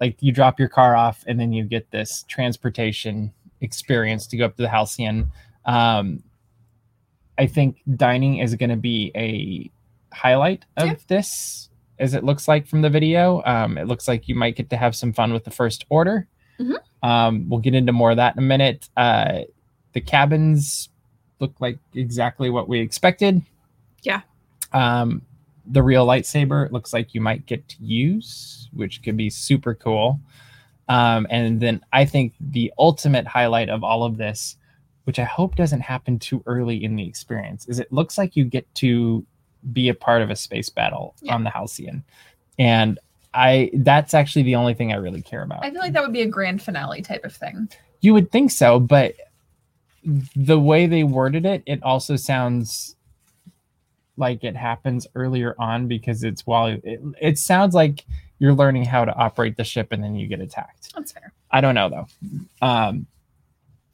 like 0.00 0.16
you 0.20 0.32
drop 0.32 0.58
your 0.58 0.68
car 0.68 0.96
off 0.96 1.24
and 1.26 1.38
then 1.38 1.52
you 1.52 1.62
get 1.64 1.90
this 1.90 2.24
transportation 2.28 3.32
experience 3.60 4.26
to 4.28 4.36
go 4.38 4.46
up 4.46 4.56
to 4.56 4.62
the 4.62 4.68
Halcyon. 4.68 5.30
Um, 5.66 6.22
I 7.38 7.46
think 7.46 7.82
dining 7.96 8.38
is 8.38 8.54
going 8.54 8.70
to 8.70 8.76
be 8.76 9.12
a 9.14 9.70
highlight 10.14 10.64
of 10.78 10.86
Yeah. 10.88 10.94
this, 11.08 11.68
as 11.98 12.14
it 12.14 12.24
looks 12.24 12.48
like 12.48 12.66
from 12.66 12.80
the 12.82 12.88
video. 12.90 13.42
Um, 13.44 13.76
it 13.78 13.86
looks 13.86 14.08
like 14.08 14.26
you 14.28 14.34
might 14.34 14.56
get 14.56 14.70
to 14.70 14.76
have 14.78 14.96
some 14.96 15.12
fun 15.12 15.32
with 15.34 15.44
the 15.44 15.50
first 15.50 15.84
order. 15.90 16.26
Mhm. 16.58 16.78
Um, 17.02 17.48
we'll 17.48 17.60
get 17.60 17.74
into 17.74 17.92
more 17.92 18.10
of 18.10 18.16
that 18.18 18.34
in 18.36 18.38
a 18.40 18.46
minute. 18.46 18.88
Uh, 18.96 19.40
the 19.92 20.00
cabins 20.00 20.88
look 21.38 21.54
like 21.60 21.78
exactly 21.94 22.50
what 22.50 22.68
we 22.68 22.80
expected. 22.80 23.42
Yeah. 24.02 24.20
Um, 24.72 25.22
the 25.66 25.82
real 25.82 26.06
lightsaber 26.06 26.70
looks 26.72 26.92
like 26.92 27.14
you 27.14 27.20
might 27.20 27.46
get 27.46 27.66
to 27.68 27.76
use, 27.82 28.68
which 28.72 29.02
could 29.02 29.16
be 29.16 29.30
super 29.30 29.74
cool. 29.74 30.20
Um, 30.88 31.26
and 31.30 31.60
then 31.60 31.80
I 31.92 32.04
think 32.04 32.34
the 32.40 32.72
ultimate 32.78 33.26
highlight 33.26 33.68
of 33.68 33.84
all 33.84 34.02
of 34.04 34.16
this, 34.16 34.56
which 35.04 35.18
I 35.18 35.24
hope 35.24 35.54
doesn't 35.56 35.80
happen 35.80 36.18
too 36.18 36.42
early 36.46 36.82
in 36.82 36.96
the 36.96 37.06
experience, 37.06 37.66
is 37.68 37.78
it 37.78 37.92
looks 37.92 38.18
like 38.18 38.36
you 38.36 38.44
get 38.44 38.72
to 38.76 39.24
be 39.72 39.88
a 39.88 39.94
part 39.94 40.22
of 40.22 40.30
a 40.30 40.36
space 40.36 40.68
battle 40.68 41.14
Yeah. 41.22 41.34
on 41.34 41.44
the 41.44 41.50
Halcyon. 41.50 42.02
And 42.58 42.98
I 43.32 43.70
that's 43.74 44.14
actually 44.14 44.42
the 44.42 44.56
only 44.56 44.74
thing 44.74 44.92
I 44.92 44.96
really 44.96 45.22
care 45.22 45.42
about. 45.42 45.64
I 45.64 45.70
feel 45.70 45.80
like 45.80 45.92
that 45.92 46.02
would 46.02 46.12
be 46.12 46.22
a 46.22 46.28
grand 46.28 46.62
finale 46.62 47.02
type 47.02 47.24
of 47.24 47.34
thing. 47.34 47.68
You 48.00 48.14
would 48.14 48.30
think 48.30 48.50
so, 48.50 48.80
but 48.80 49.14
the 50.34 50.58
way 50.58 50.86
they 50.86 51.04
worded 51.04 51.44
it, 51.44 51.62
it 51.66 51.82
also 51.82 52.16
sounds 52.16 52.96
like 54.16 54.44
it 54.44 54.56
happens 54.56 55.06
earlier 55.14 55.54
on 55.58 55.86
because 55.86 56.24
it's 56.24 56.46
while 56.46 56.66
it, 56.66 57.00
it 57.20 57.38
sounds 57.38 57.74
like 57.74 58.04
you're 58.38 58.54
learning 58.54 58.84
how 58.84 59.04
to 59.04 59.14
operate 59.14 59.56
the 59.56 59.64
ship 59.64 59.92
and 59.92 60.02
then 60.02 60.14
you 60.14 60.26
get 60.26 60.40
attacked. 60.40 60.92
That's 60.94 61.12
fair. 61.12 61.32
I 61.50 61.60
don't 61.60 61.74
know 61.74 61.88
though. 61.88 62.06
Um, 62.66 63.06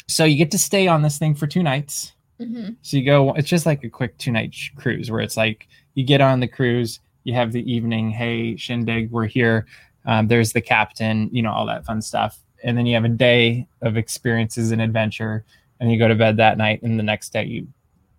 so 0.09 0.25
you 0.25 0.37
get 0.37 0.53
to 0.53 0.59
stay 0.59 0.87
on 0.87 1.03
this 1.03 1.19
thing 1.19 1.35
for 1.35 1.47
two 1.47 1.63
nights. 1.63 2.13
Mm-hmm. 2.41 2.75
So 2.83 2.97
you 2.97 3.05
go, 3.05 3.33
it's 3.35 3.49
just 3.49 3.67
like 3.67 3.83
a 3.83 3.89
quick 3.89 4.17
two 4.19 4.31
night 4.31 4.55
sh- 4.55 4.71
cruise 4.77 5.11
where 5.11 5.21
it's 5.21 5.37
like 5.37 5.67
you 5.95 6.05
get 6.05 6.21
on 6.21 6.41
the 6.41 6.49
cruise, 6.49 7.01
you 7.27 7.35
have 7.35 7.51
the 7.51 7.71
evening, 7.71 8.11
hey, 8.11 8.55
shindig, 8.57 9.11
we're 9.11 9.27
here. 9.27 9.67
Um, 10.05 10.29
there's 10.29 10.53
the 10.53 10.61
captain, 10.61 11.29
you 11.33 11.43
know, 11.43 11.51
all 11.53 11.67
that 11.67 11.85
fun 11.85 12.01
stuff. 12.01 12.39
And 12.63 12.79
then 12.79 12.87
you 12.87 12.95
have 12.95 13.05
a 13.05 13.09
day 13.09 13.67
of 13.83 13.97
experiences 13.97 14.71
and 14.71 14.81
adventure, 14.81 15.45
and 15.81 15.91
you 15.91 15.99
go 15.99 16.07
to 16.07 16.15
bed 16.15 16.37
that 16.37 16.57
night, 16.57 16.83
and 16.83 16.99
the 16.99 17.03
next 17.03 17.33
day 17.33 17.45
you 17.45 17.67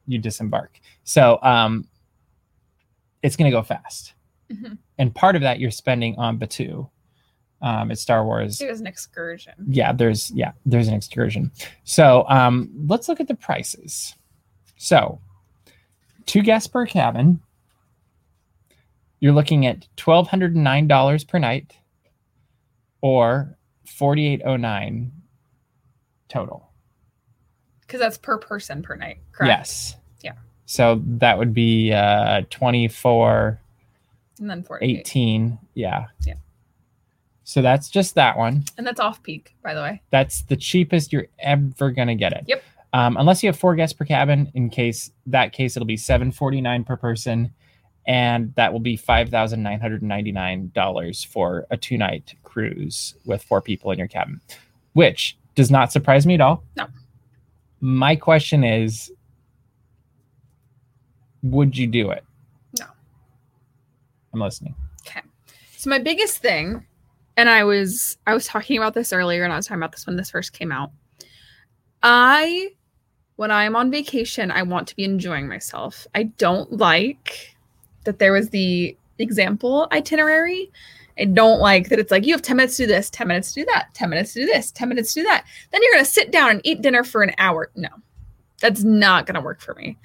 you 0.05 0.17
disembark. 0.19 0.79
So 1.05 1.39
um, 1.41 1.87
it's 3.23 3.35
going 3.35 3.49
to 3.49 3.57
go 3.57 3.63
fast. 3.63 4.13
Mhm. 4.51 4.77
And 4.97 5.13
part 5.15 5.35
of 5.35 5.41
that 5.41 5.59
you're 5.59 5.71
spending 5.71 6.15
on 6.17 6.37
Batuu. 6.39 6.89
Um, 7.61 7.89
it's 7.91 8.01
Star 8.01 8.23
Wars 8.25 8.61
It 8.61 8.69
was 8.69 8.79
an 8.81 8.87
excursion. 8.87 9.53
yeah 9.67 9.91
there's 9.91 10.29
yeah 10.31 10.51
there's 10.65 10.87
an 10.87 10.93
excursion 10.93 11.51
so 11.85 12.23
um 12.29 12.69
let's 12.87 13.09
look 13.09 13.19
at 13.19 13.27
the 13.27 13.33
prices 13.33 14.13
so 14.75 15.19
two 16.27 16.43
guests 16.43 16.67
per 16.67 16.85
cabin 16.85 17.39
you're 19.19 19.33
looking 19.33 19.65
at 19.65 19.87
$1209 19.97 21.27
per 21.27 21.39
night 21.39 21.73
or 23.01 23.57
4809 23.85 25.11
total 26.29 26.69
Because 27.81 27.99
that's 27.99 28.17
per 28.17 28.37
person 28.37 28.81
per 28.81 28.95
night, 28.95 29.19
correct? 29.31 29.49
yes 29.49 29.95
Yeah. 30.23 30.33
so 30.65 31.01
that 31.05 31.37
would 31.37 31.53
be 31.53 31.91
uh 31.93 32.41
24 32.49 33.59
And 34.39 34.49
then 34.49 34.63
48. 34.63 34.99
18 34.99 35.57
yeah 35.73 36.07
Yeah. 36.25 36.33
so 37.43 37.61
that's 37.61 37.89
just 37.89 38.15
that 38.15 38.37
one 38.37 38.65
And 38.77 38.85
that's 38.85 38.99
off 38.99 39.23
peak, 39.23 39.55
by 39.63 39.73
the 39.73 39.81
way. 39.81 40.01
That's 40.11 40.41
the 40.43 40.57
cheapest 40.57 41.13
you're 41.13 41.27
ever 41.39 41.91
gonna 41.91 42.15
get 42.15 42.33
it. 42.33 42.43
Yep. 42.47 42.63
Um, 42.93 43.17
unless 43.17 43.43
you 43.43 43.47
have 43.47 43.57
four 43.59 43.75
guests 43.75 43.93
per 43.95 44.05
cabin. 44.05 44.49
In 44.53 44.69
case 44.69 45.11
that 45.27 45.51
case, 45.53 45.75
it'll 45.75 45.85
be 45.85 45.97
seven 45.97 46.31
forty 46.31 46.61
nine 46.61 46.83
per 46.85 46.95
person, 46.95 47.53
and 48.07 48.55
that 48.55 48.71
will 48.71 48.79
be 48.79 48.95
five 48.95 49.29
thousand 49.29 49.61
nine 49.61 49.79
hundred 49.79 50.01
ninety 50.01 50.31
nine 50.31 50.71
dollars 50.73 51.23
for 51.23 51.67
a 51.69 51.77
two 51.77 51.97
night 51.97 52.33
cruise 52.43 53.15
with 53.25 53.43
four 53.43 53.61
people 53.61 53.91
in 53.91 53.99
your 53.99 54.07
cabin, 54.07 54.41
which 54.93 55.37
does 55.55 55.69
not 55.69 55.91
surprise 55.91 56.25
me 56.25 56.35
at 56.35 56.41
all. 56.41 56.63
No. 56.75 56.87
My 57.79 58.15
question 58.15 58.63
is, 58.63 59.11
would 61.43 61.77
you 61.77 61.85
do 61.85 62.09
it? 62.11 62.23
No. 62.79 62.85
I'm 64.33 64.39
listening. 64.39 64.73
Okay. 65.05 65.21
So 65.75 65.89
my 65.89 65.99
biggest 65.99 66.39
thing, 66.39 66.85
and 67.35 67.49
I 67.49 67.63
was 67.65 68.17
I 68.25 68.33
was 68.33 68.47
talking 68.47 68.77
about 68.77 68.93
this 68.93 69.11
earlier, 69.13 69.43
and 69.43 69.51
I 69.51 69.57
was 69.57 69.67
talking 69.67 69.81
about 69.81 69.91
this 69.91 70.07
when 70.07 70.15
this 70.15 70.31
first 70.31 70.53
came 70.53 70.71
out. 70.71 70.91
I, 72.03 72.69
when 73.35 73.51
I'm 73.51 73.75
on 73.75 73.91
vacation, 73.91 74.51
I 74.51 74.61
want 74.63 74.87
to 74.87 74.95
be 74.95 75.03
enjoying 75.03 75.47
myself. 75.47 76.07
I 76.15 76.23
don't 76.23 76.71
like 76.73 77.56
that 78.07 78.19
there 78.19 78.33
was 78.33 78.49
the 78.49 78.97
example 79.19 79.87
itinerary. 79.91 80.71
I 81.19 81.25
don't 81.25 81.59
like 81.59 81.89
that 81.89 81.99
it's 81.99 82.11
like 82.11 82.25
you 82.25 82.33
have 82.33 82.41
10 82.41 82.57
minutes 82.57 82.77
to 82.77 82.83
do 82.83 82.87
this, 82.87 83.09
10 83.09 83.27
minutes 83.27 83.53
to 83.53 83.61
do 83.61 83.65
that, 83.73 83.93
10 83.93 84.09
minutes 84.09 84.33
to 84.33 84.41
do 84.41 84.45
this, 84.45 84.71
10 84.71 84.89
minutes 84.89 85.13
to 85.13 85.21
do 85.21 85.27
that. 85.27 85.45
Then 85.71 85.81
you're 85.83 85.93
gonna 85.93 86.05
sit 86.05 86.31
down 86.31 86.49
and 86.49 86.61
eat 86.63 86.81
dinner 86.81 87.03
for 87.03 87.21
an 87.23 87.33
hour. 87.37 87.71
No, 87.75 87.89
that's 88.59 88.83
not 88.83 89.25
gonna 89.25 89.41
work 89.41 89.61
for 89.61 89.75
me 89.75 89.97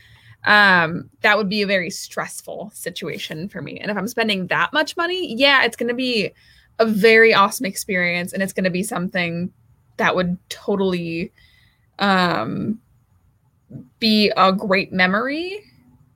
um 0.44 1.08
that 1.20 1.36
would 1.36 1.48
be 1.48 1.62
a 1.62 1.66
very 1.66 1.90
stressful 1.90 2.70
situation 2.74 3.48
for 3.48 3.62
me 3.62 3.78
and 3.78 3.90
if 3.90 3.96
i'm 3.96 4.08
spending 4.08 4.46
that 4.48 4.72
much 4.72 4.96
money 4.96 5.34
yeah 5.36 5.62
it's 5.62 5.76
going 5.76 5.88
to 5.88 5.94
be 5.94 6.32
a 6.80 6.86
very 6.86 7.32
awesome 7.32 7.64
experience 7.66 8.32
and 8.32 8.42
it's 8.42 8.52
going 8.52 8.64
to 8.64 8.70
be 8.70 8.82
something 8.82 9.52
that 9.98 10.16
would 10.16 10.36
totally 10.48 11.30
um 12.00 12.80
be 14.00 14.32
a 14.36 14.52
great 14.52 14.92
memory 14.92 15.62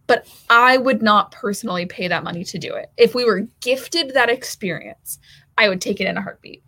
but 0.07 0.27
i 0.51 0.77
would 0.77 1.03
not 1.03 1.31
personally 1.33 1.87
pay 1.87 2.09
that 2.09 2.23
money 2.25 2.45
to 2.45 2.59
do 2.59 2.75
it 2.75 2.91
if 2.97 3.15
we 3.15 3.25
were 3.25 3.41
gifted 3.61 4.15
that 4.15 4.29
experience 4.31 5.19
i 5.59 5.69
would 5.69 5.81
take 5.81 6.01
it 6.01 6.07
in 6.07 6.17
a 6.17 6.23
heartbeat 6.23 6.63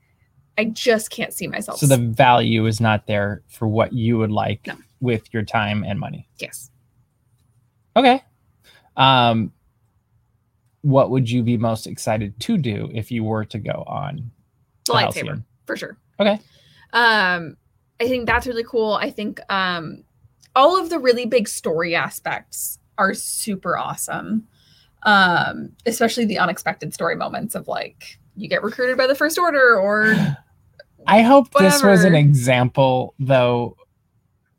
i 0.56 0.64
just 0.64 1.10
can't 1.10 1.32
see 1.32 1.46
myself 1.46 1.78
So 1.78 1.86
the 1.86 1.96
value 1.98 2.66
is 2.66 2.80
not 2.80 3.06
there 3.06 3.42
for 3.48 3.68
what 3.68 3.92
you 3.92 4.18
would 4.18 4.30
like 4.32 4.66
No. 4.66 4.76
with 5.00 5.32
your 5.32 5.42
time 5.44 5.84
and 5.84 5.98
money. 6.00 6.28
yes 6.38 6.70
Okay. 7.96 8.22
Um, 8.96 9.52
what 10.82 11.10
would 11.10 11.28
you 11.28 11.42
be 11.42 11.56
most 11.56 11.86
excited 11.88 12.38
to 12.40 12.56
do 12.56 12.88
if 12.94 13.10
you 13.10 13.24
were 13.24 13.44
to 13.46 13.58
go 13.58 13.82
on 13.88 14.30
the 14.86 14.92
the 14.92 14.92
lightsaber 14.92 15.02
Halcyon? 15.14 15.44
for 15.66 15.76
sure. 15.76 15.96
Okay. 16.20 16.38
Um, 16.92 17.56
I 18.00 18.06
think 18.06 18.26
that's 18.26 18.46
really 18.46 18.62
cool. 18.62 18.92
I 18.94 19.10
think 19.10 19.40
um, 19.50 20.04
all 20.54 20.80
of 20.80 20.90
the 20.90 20.98
really 21.00 21.26
big 21.26 21.48
story 21.48 21.96
aspects 21.96 22.78
are 22.98 23.14
super 23.14 23.78
awesome. 23.78 24.46
Um, 25.04 25.70
especially 25.86 26.24
the 26.24 26.38
unexpected 26.38 26.92
story 26.92 27.14
moments 27.14 27.54
of 27.54 27.68
like 27.68 28.18
you 28.36 28.48
get 28.48 28.62
recruited 28.62 28.98
by 28.98 29.06
the 29.06 29.14
First 29.14 29.38
Order 29.38 29.78
or 29.78 30.14
I 31.06 31.22
hope 31.22 31.50
this 31.54 31.82
was 31.82 32.04
an 32.04 32.14
example, 32.14 33.14
though, 33.18 33.76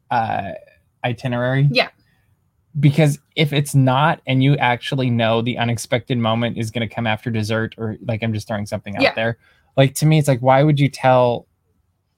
uh, 0.09 0.53
itinerary. 1.03 1.67
Yeah. 1.71 1.89
Because 2.79 3.19
if 3.35 3.51
it's 3.51 3.75
not, 3.75 4.21
and 4.25 4.41
you 4.43 4.55
actually 4.57 5.09
know 5.09 5.41
the 5.41 5.57
unexpected 5.57 6.17
moment 6.17 6.57
is 6.57 6.71
going 6.71 6.87
to 6.87 6.93
come 6.93 7.05
after 7.05 7.29
dessert, 7.29 7.75
or 7.77 7.97
like 8.07 8.23
I'm 8.23 8.33
just 8.33 8.47
throwing 8.47 8.65
something 8.65 8.95
out 8.95 9.01
Yeah. 9.03 9.13
there, 9.13 9.37
like 9.75 9.93
to 9.95 10.05
me, 10.05 10.17
it's 10.17 10.27
like, 10.27 10.39
why 10.39 10.63
would 10.63 10.79
you 10.79 10.87
tell 10.89 11.45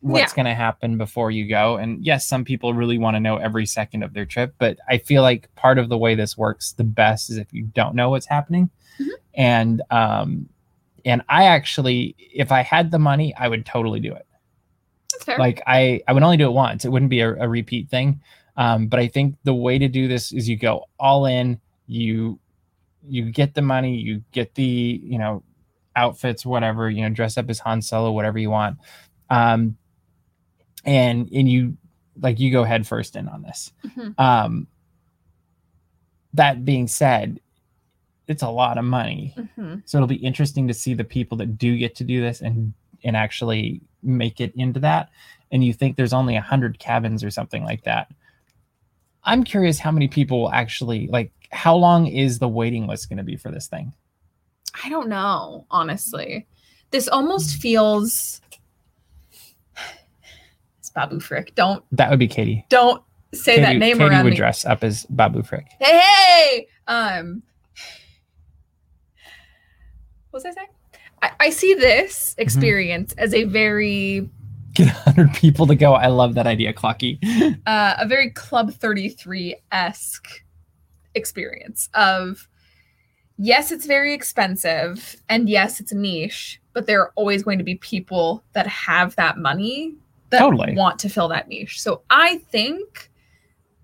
what's 0.02 0.32
Yeah. 0.34 0.36
going 0.36 0.46
to 0.48 0.54
happen 0.56 0.98
before 0.98 1.32
you 1.32 1.48
go? 1.48 1.78
And 1.78 2.04
yes, 2.06 2.26
some 2.28 2.44
people 2.44 2.74
really 2.74 2.98
want 2.98 3.16
to 3.16 3.20
know 3.20 3.38
every 3.38 3.66
second 3.66 4.04
of 4.04 4.14
their 4.14 4.26
trip, 4.26 4.54
but 4.58 4.78
I 4.90 4.98
feel 4.98 5.22
like 5.22 5.54
part 5.56 5.78
of 5.78 5.90
the 5.90 5.98
way 5.98 6.16
this 6.16 6.38
works 6.38 6.74
the 6.74 6.84
best 6.84 7.30
is 7.30 7.38
if 7.38 7.54
you 7.54 7.64
don't 7.64 7.96
know 7.96 8.10
what's 8.10 8.26
happening. 8.26 8.70
Mhm. 9.00 9.08
And, 9.36 9.82
um, 9.92 10.50
and 11.06 11.22
I 11.30 11.46
actually, 11.46 12.16
if 12.34 12.52
I 12.52 12.62
had 12.62 12.92
the 12.92 13.00
money, 13.00 13.34
I 13.36 13.48
would 13.48 13.66
totally 13.66 14.00
do 14.00 14.14
it 14.14 14.26
that's 15.12 15.24
fair. 15.26 15.38
like 15.38 15.62
i 15.68 16.02
i 16.08 16.14
would 16.14 16.24
only 16.24 16.38
do 16.38 16.46
it 16.48 16.54
once 16.54 16.86
it 16.86 16.90
wouldn't 16.90 17.10
be 17.12 17.20
a, 17.20 17.34
a 17.36 17.48
repeat 17.48 17.90
thing 17.90 18.22
um 18.56 18.88
but 18.88 18.98
i 19.00 19.08
think 19.08 19.36
the 19.44 19.54
way 19.54 19.78
to 19.78 19.88
do 19.90 20.08
this 20.08 20.32
is 20.32 20.48
you 20.48 20.56
go 20.56 20.86
all 21.00 21.26
in 21.26 21.60
you 21.88 22.40
you 23.08 23.30
get 23.30 23.54
the 23.54 23.62
money 23.62 23.94
you 23.98 24.24
get 24.32 24.56
the 24.56 25.02
you 25.04 25.18
know 25.20 25.44
outfits 25.98 26.46
whatever 26.46 26.90
you 26.90 27.02
know 27.02 27.10
dress 27.10 27.38
up 27.38 27.50
as 27.50 27.60
han 27.60 27.82
solo 27.82 28.10
whatever 28.12 28.40
you 28.40 28.50
want 28.50 28.78
um 29.30 29.76
and 30.86 31.30
and 31.32 31.50
you 31.50 31.78
like 32.20 32.40
you 32.40 32.52
go 32.52 32.64
head 32.64 32.86
first 32.88 33.16
in 33.16 33.28
on 33.28 33.42
this 33.42 33.72
Mhm. 33.86 34.20
um 34.20 34.68
that 36.34 36.64
being 36.66 36.88
said 36.88 37.40
it's 38.28 38.44
a 38.44 38.50
lot 38.50 38.78
of 38.78 38.86
money 38.86 39.36
Mhm. 39.38 39.82
so 39.86 39.98
it'll 39.98 40.08
be 40.08 40.16
interesting 40.16 40.68
to 40.68 40.74
see 40.74 40.94
the 40.94 41.04
people 41.04 41.38
that 41.40 41.58
do 41.58 41.78
get 41.78 41.96
to 41.96 42.04
do 42.04 42.22
this 42.22 42.42
and 42.42 42.74
and 43.04 43.18
actually 43.18 43.82
make 44.04 44.40
it 44.40 44.54
into 44.56 44.80
that. 44.80 45.10
And 45.52 45.64
you 45.64 45.74
think 45.74 45.96
there's 45.98 46.14
only 46.14 46.36
a 46.36 46.42
hundred 46.42 46.78
cabins 46.78 47.24
or 47.24 47.32
something 47.32 47.64
like 47.64 47.84
that. 47.86 48.12
I'm 49.24 49.44
curious 49.44 49.80
how 49.80 49.90
many 49.92 50.08
people 50.08 50.40
will 50.42 50.52
actually 50.52 51.08
like. 51.08 51.32
How 51.52 51.76
long 51.76 52.06
is 52.08 52.38
the 52.40 52.48
waiting 52.48 52.86
list 52.88 53.10
going 53.10 53.18
to 53.18 53.24
be 53.24 53.36
for 53.38 53.50
this 53.50 53.66
thing? 53.68 53.94
I 54.84 54.90
don't 54.90 55.10
know, 55.10 55.66
honestly. 55.72 56.46
This 56.92 57.08
almost 57.08 57.56
feels 57.58 58.40
Babu 60.92 61.20
Frick. 61.20 61.56
Don't 61.56 61.84
That 61.92 62.10
would 62.10 62.20
be 62.20 62.28
Katie. 62.28 62.66
don't 62.70 63.02
say 63.34 63.60
that 63.62 63.68
Katie, 63.68 63.80
name 63.80 63.98
Katie 63.98 64.10
around 64.10 64.24
would 64.26 64.32
me. 64.32 64.38
dress 64.38 64.66
up 64.66 64.84
as 64.84 65.06
Babu 65.10 65.42
Frick. 65.44 65.68
Hey, 65.80 66.00
hey! 66.00 66.68
Um, 66.88 67.44
what 70.30 70.44
was 70.44 70.46
I 70.46 70.52
saying? 70.52 70.68
I, 71.22 71.32
I 71.40 71.50
see 71.50 71.74
this 71.74 72.32
Mm-hmm. 72.34 72.42
experience 72.42 73.14
as 73.18 73.34
a 73.34 73.44
very 73.46 74.30
Get 74.74 74.88
100 75.06 75.34
people 75.34 75.68
to 75.68 75.76
go. 75.76 75.94
I 75.94 76.08
love 76.08 76.36
that 76.36 76.48
idea, 76.48 76.72
Clocky. 76.74 77.20
uh, 77.68 77.96
a 78.00 78.08
very 78.08 78.30
Club 78.32 78.72
33 78.74 79.56
esque 79.72 80.44
experience 81.14 81.90
of 81.94 82.48
yes, 83.38 83.72
it's 83.72 83.86
very 83.86 84.14
expensive, 84.14 85.18
and 85.28 85.50
yes, 85.50 85.82
it's 85.82 85.92
a 85.92 85.98
niche, 85.98 86.62
but 86.72 86.86
there 86.86 87.02
are 87.02 87.12
always 87.16 87.44
going 87.44 87.58
to 87.58 87.66
be 87.66 87.76
people 87.76 88.44
that 88.54 88.66
have 88.68 89.14
that 89.18 89.38
money 89.38 89.96
that 90.32 90.40
Totally. 90.40 90.74
want 90.76 91.00
to 91.00 91.10
fill 91.10 91.28
that 91.30 91.48
niche. 91.48 91.80
So 91.82 92.02
I 92.10 92.38
think 92.52 93.10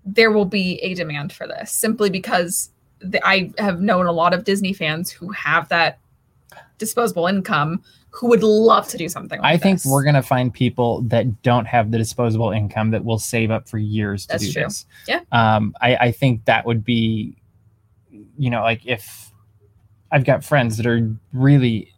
there 0.04 0.30
will 0.32 0.44
be 0.44 0.78
a 0.80 0.94
demand 0.94 1.32
for 1.32 1.46
this 1.46 1.70
simply 1.70 2.10
because 2.10 2.70
the, 3.00 3.24
I 3.26 3.52
have 3.58 3.80
known 3.80 4.06
a 4.06 4.12
lot 4.12 4.34
of 4.34 4.44
Disney 4.44 4.72
fans 4.72 5.10
who 5.10 5.30
have 5.30 5.68
that 5.68 5.98
disposable 6.78 7.26
income 7.26 7.82
who 8.10 8.28
would 8.28 8.42
love 8.42 8.88
to 8.88 8.96
do 8.96 9.08
something 9.08 9.40
like 9.40 9.54
I 9.54 9.58
think 9.58 9.82
this. 9.82 9.90
we're 9.92 10.02
gonna 10.02 10.22
find 10.22 10.52
people 10.52 11.02
that 11.02 11.42
don't 11.42 11.66
have 11.66 11.90
the 11.90 11.98
disposable 11.98 12.50
income 12.50 12.90
that 12.90 13.04
will 13.04 13.18
save 13.18 13.50
up 13.50 13.68
for 13.68 13.78
years 13.78 14.22
to 14.26 14.28
That's 14.32 14.46
do 14.46 14.52
true. 14.52 14.62
this. 14.64 14.86
Yeah. 15.06 15.20
Um, 15.30 15.74
I, 15.80 15.96
I 15.96 16.12
think 16.12 16.46
that 16.46 16.64
would 16.66 16.84
be, 16.84 17.36
you 18.10 18.50
know, 18.50 18.62
like 18.62 18.86
if 18.86 19.30
I've 20.10 20.24
got 20.24 20.42
friends 20.42 20.78
that 20.78 20.86
are 20.86 21.14
really, 21.32 21.92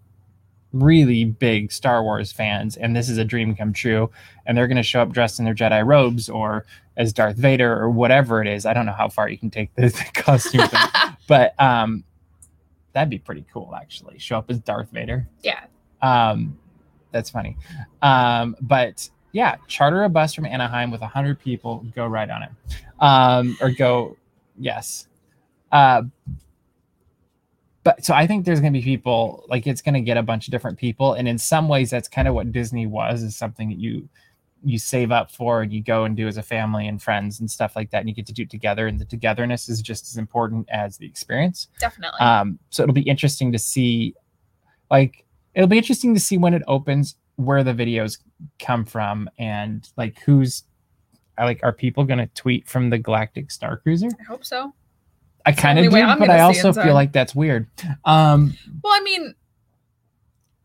really 0.72 1.24
big 1.24 1.72
Star 1.72 2.02
Wars 2.02 2.32
fans, 2.32 2.76
and 2.76 2.94
this 2.94 3.08
is 3.08 3.18
a 3.18 3.24
dream 3.24 3.54
come 3.54 3.72
true, 3.72 4.10
and 4.46 4.56
they're 4.56 4.68
gonna 4.68 4.82
show 4.82 5.02
up 5.02 5.12
dressed 5.12 5.38
in 5.38 5.44
their 5.44 5.54
Jedi 5.54 5.84
robes 5.84 6.28
or 6.28 6.64
as 6.96 7.12
Darth 7.12 7.36
Vader 7.36 7.80
or 7.80 7.90
whatever 7.90 8.42
it 8.42 8.48
is. 8.48 8.66
I 8.66 8.72
don't 8.74 8.86
know 8.86 8.92
how 8.92 9.08
far 9.08 9.28
you 9.28 9.38
can 9.38 9.50
take 9.50 9.74
the, 9.74 9.88
the 9.88 10.04
costume, 10.14 10.66
thing, 10.68 10.80
but 11.28 11.54
um, 11.60 12.04
that'd 12.92 13.10
be 13.10 13.18
pretty 13.18 13.44
cool 13.52 13.74
actually. 13.74 14.18
Show 14.18 14.38
up 14.38 14.50
as 14.50 14.60
Darth 14.60 14.90
Vader. 14.90 15.26
yeah. 15.42 15.64
Um, 16.02 16.58
that's 17.12 17.30
funny. 17.30 17.56
Um, 18.02 18.56
but 18.60 19.10
yeah, 19.32 19.56
charter 19.66 20.04
a 20.04 20.08
bus 20.08 20.34
from 20.34 20.46
Anaheim 20.46 20.90
with 20.90 21.00
100 21.00 21.38
people, 21.40 21.84
go 21.94 22.06
right 22.06 22.28
on 22.28 22.42
it. 22.42 22.50
Um, 22.98 23.56
or 23.60 23.70
go, 23.70 24.16
yes. 24.58 25.08
Uh, 25.72 26.02
but 27.82 28.04
so 28.04 28.14
I 28.14 28.26
think 28.26 28.44
there's 28.44 28.60
going 28.60 28.72
to 28.72 28.78
be 28.78 28.84
people 28.84 29.44
like 29.48 29.66
it's 29.66 29.82
going 29.82 29.94
to 29.94 30.00
get 30.00 30.16
a 30.16 30.22
bunch 30.22 30.46
of 30.46 30.52
different 30.52 30.78
people. 30.78 31.14
And 31.14 31.26
in 31.26 31.38
some 31.38 31.68
ways, 31.68 31.90
that's 31.90 32.08
kind 32.08 32.28
of 32.28 32.34
what 32.34 32.52
Disney 32.52 32.86
was 32.86 33.22
is 33.22 33.36
something 33.36 33.68
that 33.70 33.78
you 33.78 34.08
you 34.62 34.78
save 34.78 35.10
up 35.10 35.30
for 35.30 35.62
and 35.62 35.72
you 35.72 35.82
go 35.82 36.04
and 36.04 36.16
do 36.16 36.28
as 36.28 36.36
a 36.36 36.42
family 36.42 36.86
and 36.86 37.02
friends 37.02 37.40
and 37.40 37.50
stuff 37.50 37.74
like 37.74 37.90
that 37.90 38.00
and 38.00 38.08
you 38.10 38.14
get 38.14 38.26
to 38.26 38.32
do 38.32 38.42
it 38.42 38.50
together 38.50 38.86
and 38.86 38.98
the 38.98 39.06
togetherness 39.06 39.70
is 39.70 39.80
just 39.80 40.04
as 40.06 40.18
important 40.18 40.68
as 40.70 40.98
the 40.98 41.06
experience 41.06 41.68
Definitely. 41.78 42.20
um, 42.20 42.58
so 42.68 42.82
it'll 42.82 42.94
be 42.94 43.00
interesting 43.00 43.52
to 43.52 43.58
see, 43.58 44.14
like, 44.90 45.24
it'll 45.54 45.66
be 45.66 45.78
interesting 45.78 46.12
to 46.12 46.20
see 46.20 46.36
when 46.36 46.52
it 46.52 46.62
opens 46.66 47.16
where 47.36 47.64
the 47.64 47.72
videos 47.72 48.18
come 48.58 48.84
from 48.84 49.30
and 49.38 49.88
like 49.96 50.20
who's, 50.20 50.64
I 51.38 51.46
like, 51.46 51.60
are 51.62 51.72
people 51.72 52.04
going 52.04 52.18
to 52.18 52.26
tweet 52.34 52.68
from 52.68 52.90
the 52.90 52.98
Galactic 52.98 53.50
Star 53.50 53.78
Cruiser? 53.78 54.08
I 54.20 54.24
hope 54.24 54.44
so. 54.44 54.74
I 55.46 55.52
kind 55.52 55.78
of 55.78 55.90
do, 55.90 55.96
I'm 55.96 56.18
but 56.18 56.30
I 56.30 56.40
also 56.40 56.72
feel 56.72 56.94
like 56.94 57.12
that's 57.12 57.34
weird. 57.34 57.66
Um, 58.04 58.54
Well, 58.82 58.92
I 58.92 59.00
mean, 59.00 59.34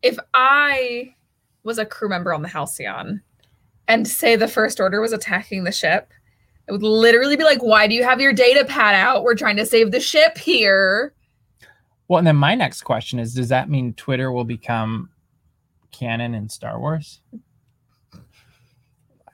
if 0.02 0.18
I 0.34 1.14
was 1.64 1.78
a 1.78 1.86
crew 1.86 2.08
member 2.08 2.32
on 2.32 2.42
the 2.42 2.48
Halcyon 2.48 3.22
and 3.88 4.06
say 4.06 4.36
the 4.36 4.48
First 4.48 4.80
Order 4.80 5.00
was 5.00 5.12
attacking 5.12 5.64
the 5.64 5.72
ship, 5.72 6.12
it 6.68 6.72
would 6.72 6.82
literally 6.82 7.36
be 7.36 7.44
like, 7.44 7.62
why 7.62 7.86
do 7.86 7.94
you 7.94 8.02
have 8.04 8.20
your 8.20 8.32
data 8.32 8.64
pad 8.64 8.94
out? 8.94 9.22
We're 9.22 9.34
trying 9.34 9.56
to 9.56 9.66
save 9.66 9.92
the 9.92 10.00
ship 10.00 10.36
here. 10.38 11.14
well, 12.08 12.18
and 12.18 12.26
then 12.26 12.36
my 12.36 12.54
next 12.54 12.82
question 12.82 13.18
is, 13.18 13.34
does 13.34 13.48
that 13.48 13.70
mean 13.70 13.94
Twitter 13.94 14.30
will 14.32 14.44
become 14.44 15.10
canon 15.92 16.34
in 16.34 16.48
Star 16.48 16.78
Wars? 16.78 17.20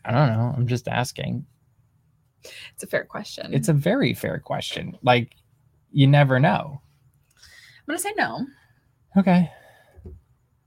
I 0.05 0.11
don't 0.11 0.29
know. 0.37 0.55
I'm 0.57 0.67
just 0.67 0.89
asking. 0.89 1.47
It's 2.75 2.83
a 2.83 2.87
fair 2.87 3.05
question. 3.05 3.53
It's 3.53 3.69
a 3.69 3.73
very 3.73 4.15
fair 4.15 4.39
question. 4.39 4.97
Like, 5.03 5.37
you 5.93 6.07
never 6.07 6.41
know. 6.41 6.81
I'm 7.37 7.87
going 7.87 7.99
to 7.99 8.03
say 8.03 8.13
no 8.17 8.47
Okay. 9.17 9.51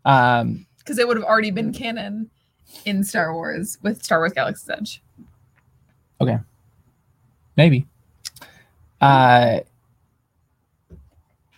Um, 0.04 0.68
because 0.78 1.00
it 1.00 1.08
would 1.08 1.18
have 1.18 1.26
already 1.26 1.52
been 1.52 1.74
canon 1.74 2.30
in 2.86 3.04
Star 3.04 3.34
Wars 3.34 3.78
with 3.82 4.04
Star 4.04 4.20
Wars 4.20 4.34
Galaxy's 4.34 4.70
Edge. 4.70 5.04
Okay. 6.22 6.38
Maybe. 7.58 7.88
Uh, 9.02 9.62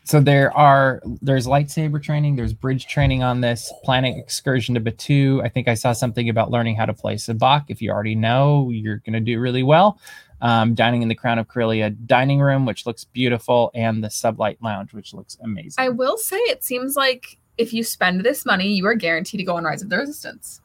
so 0.07 0.21
there 0.21 0.55
are 0.55 1.01
there's 1.21 1.47
lightsaber 1.47 2.01
training, 2.01 2.37
there's 2.37 2.53
bridge 2.53 2.87
training 2.87 3.23
on 3.23 3.41
this 3.41 3.73
planning 3.83 4.17
excursion 4.17 4.73
to 4.75 4.79
Batuu. 4.79 5.43
I 5.43 5.49
think 5.49 5.67
I 5.67 5.73
saw 5.73 5.91
something 5.91 6.29
about 6.29 6.49
learning 6.49 6.77
how 6.77 6.85
to 6.85 6.93
play 6.93 7.15
sabacc. 7.15 7.65
If 7.67 7.81
you 7.81 7.91
already 7.91 8.15
know, 8.15 8.69
you're 8.69 8.97
going 8.97 9.13
to 9.13 9.19
do 9.19 9.37
really 9.39 9.63
well. 9.63 9.99
Um, 10.39 10.75
dining 10.75 11.01
in 11.01 11.09
the 11.09 11.15
Crown 11.15 11.39
of 11.39 11.49
Corellia 11.49 11.89
dining 11.89 12.39
room, 12.39 12.65
which 12.65 12.85
looks 12.85 13.03
beautiful, 13.03 13.69
and 13.73 14.01
the 14.01 14.07
Sublight 14.07 14.57
Lounge, 14.61 14.93
which 14.93 15.13
looks 15.13 15.37
amazing. 15.41 15.83
I 15.83 15.89
will 15.89 16.17
say 16.17 16.37
it 16.37 16.63
seems 16.63 16.95
like 16.95 17.37
if 17.57 17.73
you 17.73 17.83
spend 17.83 18.21
this 18.21 18.45
money, 18.45 18.69
you 18.69 18.85
are 18.85 18.95
guaranteed 18.95 19.39
to 19.39 19.43
go 19.43 19.57
on 19.57 19.65
Rise 19.65 19.81
of 19.81 19.89
the 19.89 19.97
Resistance. 19.97 20.61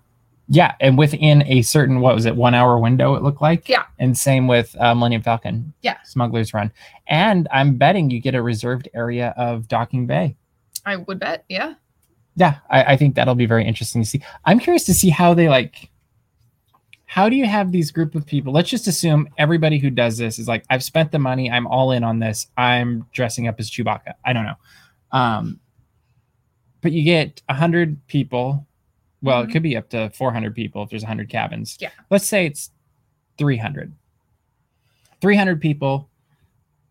Yeah, 0.48 0.74
and 0.80 0.98
within 0.98 1.42
a 1.46 1.62
certain 1.62 2.00
what 2.00 2.14
was 2.14 2.26
it 2.26 2.36
one 2.36 2.54
hour 2.54 2.78
window, 2.78 3.14
it 3.14 3.22
looked 3.22 3.40
like. 3.40 3.68
Yeah. 3.68 3.84
and 3.98 4.16
same 4.18 4.46
with 4.46 4.74
uh, 4.80 4.94
Millennium 4.94 5.22
Falcon. 5.22 5.72
Yeah. 5.82 5.96
Smuggler's 6.04 6.52
Run, 6.52 6.72
and 7.06 7.48
I'm 7.52 7.76
betting 7.76 8.10
you 8.10 8.20
get 8.20 8.34
a 8.34 8.42
reserved 8.42 8.88
area 8.94 9.34
of 9.36 9.68
Docking 9.68 10.06
Bay. 10.06 10.36
I 10.84 10.96
would 10.96 11.20
bet. 11.20 11.44
Yeah. 11.48 11.74
yeah 12.34 12.56
I, 12.70 12.84
I 12.84 12.96
think 12.96 13.14
that'll 13.14 13.34
be 13.34 13.46
very 13.46 13.64
interesting 13.64 14.02
to 14.02 14.08
see 14.08 14.22
i'm 14.44 14.58
curious 14.58 14.84
to 14.84 14.94
see 14.94 15.10
how 15.10 15.34
they 15.34 15.48
like 15.48 15.90
how 17.04 17.28
do 17.28 17.36
you 17.36 17.46
have 17.46 17.70
these 17.72 17.90
group 17.90 18.14
of 18.14 18.24
people 18.26 18.52
let's 18.52 18.70
just 18.70 18.88
assume 18.88 19.28
everybody 19.36 19.78
who 19.78 19.90
does 19.90 20.16
this 20.16 20.38
is 20.38 20.48
like 20.48 20.64
i've 20.70 20.82
spent 20.82 21.12
the 21.12 21.18
money 21.18 21.50
i'm 21.50 21.66
all 21.66 21.92
in 21.92 22.02
on 22.02 22.18
this 22.18 22.46
i'm 22.56 23.06
dressing 23.12 23.46
up 23.48 23.56
as 23.60 23.70
chewbacca 23.70 24.14
i 24.24 24.32
don't 24.32 24.46
know 24.46 24.56
um 25.12 25.60
but 26.80 26.90
you 26.92 27.04
get 27.04 27.42
100 27.46 28.06
people 28.08 28.66
well 29.22 29.40
it 29.40 29.44
mm-hmm. 29.44 29.52
could 29.52 29.62
be 29.62 29.76
up 29.76 29.88
to 29.90 30.10
400 30.10 30.54
people 30.54 30.82
if 30.82 30.90
there's 30.90 31.02
100 31.02 31.28
cabins 31.28 31.78
Yeah. 31.80 31.90
let's 32.10 32.26
say 32.26 32.46
it's 32.46 32.70
300 33.38 33.92
300 35.20 35.60
people 35.60 36.08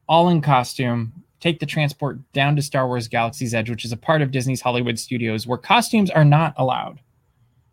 all 0.07 0.29
in 0.29 0.41
costume 0.41 1.13
take 1.41 1.59
the 1.59 1.65
transport 1.65 2.19
down 2.31 2.55
to 2.55 2.61
Star 2.61 2.87
Wars 2.87 3.07
Galaxy's 3.07 3.53
Edge, 3.53 3.69
which 3.69 3.83
is 3.83 3.91
a 3.91 3.97
part 3.97 4.21
of 4.21 4.31
Disney's 4.31 4.61
Hollywood 4.61 4.97
Studios 4.97 5.45
where 5.45 5.57
costumes 5.57 6.09
are 6.09 6.23
not 6.23 6.53
allowed. 6.55 7.01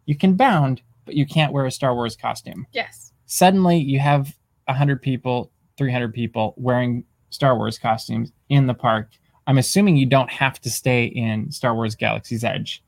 You 0.07 0.17
can 0.17 0.35
bound, 0.35 0.81
but 1.05 1.15
you 1.15 1.27
can't 1.27 1.53
wear 1.53 1.67
a 1.67 1.71
Star 1.71 1.95
Wars 1.95 2.17
costume. 2.17 2.67
Yes. 2.73 3.13
Suddenly, 3.27 3.77
you 3.77 4.01
have 4.01 4.35
100 4.65 5.03
people, 5.03 5.53
300 5.77 6.13
people 6.15 6.55
wearing 6.57 7.05
Star 7.29 7.57
Wars 7.57 7.79
costumes 7.79 8.33
in 8.49 8.67
the 8.67 8.75
park. 8.75 9.11
I'm 9.47 9.59
assuming 9.59 9.97
you 9.97 10.07
don't 10.07 10.31
have 10.31 10.61
to 10.63 10.71
stay 10.71 11.05
in 11.05 11.51
Star 11.53 11.75
Wars 11.75 11.95
Galaxy's 11.95 12.43
Edge. 12.43 12.83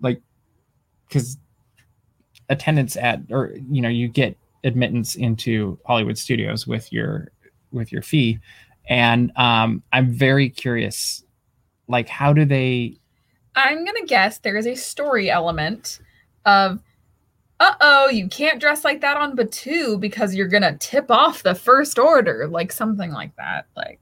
Like, 0.00 0.22
because 1.08 1.38
attendance 2.48 2.96
at, 2.96 3.20
or, 3.30 3.52
you 3.70 3.80
know, 3.82 3.88
you 3.88 4.08
get 4.08 4.36
admittance 4.64 5.14
into 5.14 5.78
Hollywood 5.86 6.18
Studios 6.18 6.66
with 6.66 6.92
your 6.92 7.30
with 7.72 7.92
your 7.92 8.02
fee 8.02 8.38
and 8.88 9.30
um, 9.36 9.82
I'm 9.92 10.10
very 10.10 10.48
curious. 10.48 11.22
Like, 11.88 12.08
how 12.08 12.32
do 12.32 12.44
they? 12.44 12.96
I'm 13.54 13.84
gonna 13.84 14.06
guess 14.06 14.38
there 14.38 14.56
is 14.56 14.66
a 14.66 14.74
story 14.74 15.30
element 15.30 16.00
of 16.46 16.80
uh 17.60 17.74
oh, 17.80 18.08
you 18.08 18.28
can't 18.28 18.60
dress 18.60 18.84
like 18.84 19.00
that 19.00 19.16
on 19.16 19.36
Batuu 19.36 19.98
because 20.00 20.34
you're 20.34 20.48
gonna 20.48 20.76
tip 20.78 21.10
off 21.10 21.42
the 21.42 21.54
first 21.54 21.98
order, 21.98 22.46
like 22.48 22.72
something 22.72 23.10
like 23.10 23.34
that. 23.36 23.66
Like 23.76 24.00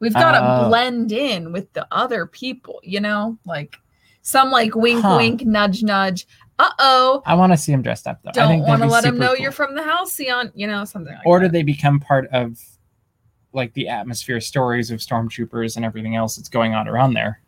we've 0.00 0.14
got 0.14 0.32
to 0.32 0.40
Oh. 0.42 0.68
blend 0.68 1.12
in 1.12 1.52
with 1.52 1.72
the 1.74 1.86
other 1.92 2.26
people, 2.26 2.80
you 2.82 3.00
know, 3.00 3.38
like 3.44 3.76
some 4.22 4.50
like 4.50 4.74
wink, 4.74 5.02
Huh. 5.02 5.16
wink, 5.18 5.44
nudge, 5.44 5.82
nudge. 5.82 6.26
Uh 6.58 6.70
oh, 6.78 7.22
I 7.24 7.34
want 7.34 7.52
to 7.52 7.56
see 7.56 7.72
them 7.72 7.80
dressed 7.82 8.06
up 8.06 8.20
though. 8.22 8.30
I 8.30 8.32
don't 8.32 8.60
want 8.60 8.82
to 8.82 8.88
let 8.88 9.02
them 9.04 9.14
super 9.14 9.24
know 9.24 9.34
cool. 9.34 9.42
you're 9.42 9.52
from 9.52 9.74
the 9.74 9.82
Halcyon, 9.82 10.52
you 10.54 10.66
know, 10.66 10.84
something 10.84 11.14
like 11.14 11.24
Or 11.26 11.38
that. 11.40 11.46
do 11.46 11.52
they 11.52 11.62
become 11.62 12.00
part 12.00 12.26
of 12.32 12.58
like 13.52 13.72
the 13.72 13.88
atmosphere 13.88 14.40
stories 14.40 14.90
of 14.90 15.00
stormtroopers 15.00 15.76
and 15.76 15.84
everything 15.84 16.16
else 16.16 16.36
that's 16.36 16.48
going 16.50 16.74
on 16.74 16.86
around 16.86 17.14
there? 17.14 17.40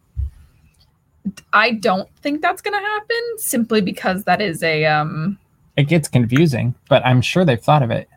I 1.53 1.73
don't 1.73 2.09
think 2.17 2.41
that's 2.43 2.63
gonna 2.63 2.81
happen 2.81 3.17
simply 3.37 3.81
because 3.83 4.25
that 4.25 4.41
is 4.41 4.63
a 4.63 4.87
um 4.87 5.39
It 5.77 5.85
gets 5.89 6.09
confusing, 6.09 6.75
but 6.89 7.05
I'm 7.07 7.21
sure 7.21 7.45
they've 7.45 7.63
thought 7.63 7.83
of 7.83 7.91
it. 7.91 8.09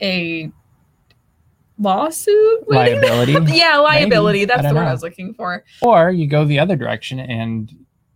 a 0.00 0.50
lawsuit. 1.78 2.64
Liability. 2.68 3.32
yeah, 3.56 3.76
liability. 3.78 4.40
Maybe. 4.40 4.44
That's 4.46 4.62
the 4.68 4.74
word 4.74 4.82
know. 4.84 4.88
I 4.88 4.92
was 4.92 5.02
looking 5.02 5.34
for. 5.34 5.64
or 5.82 6.10
you 6.10 6.26
go 6.26 6.44
the 6.44 6.58
other 6.60 6.76
direction 6.76 7.18
and 7.18 7.74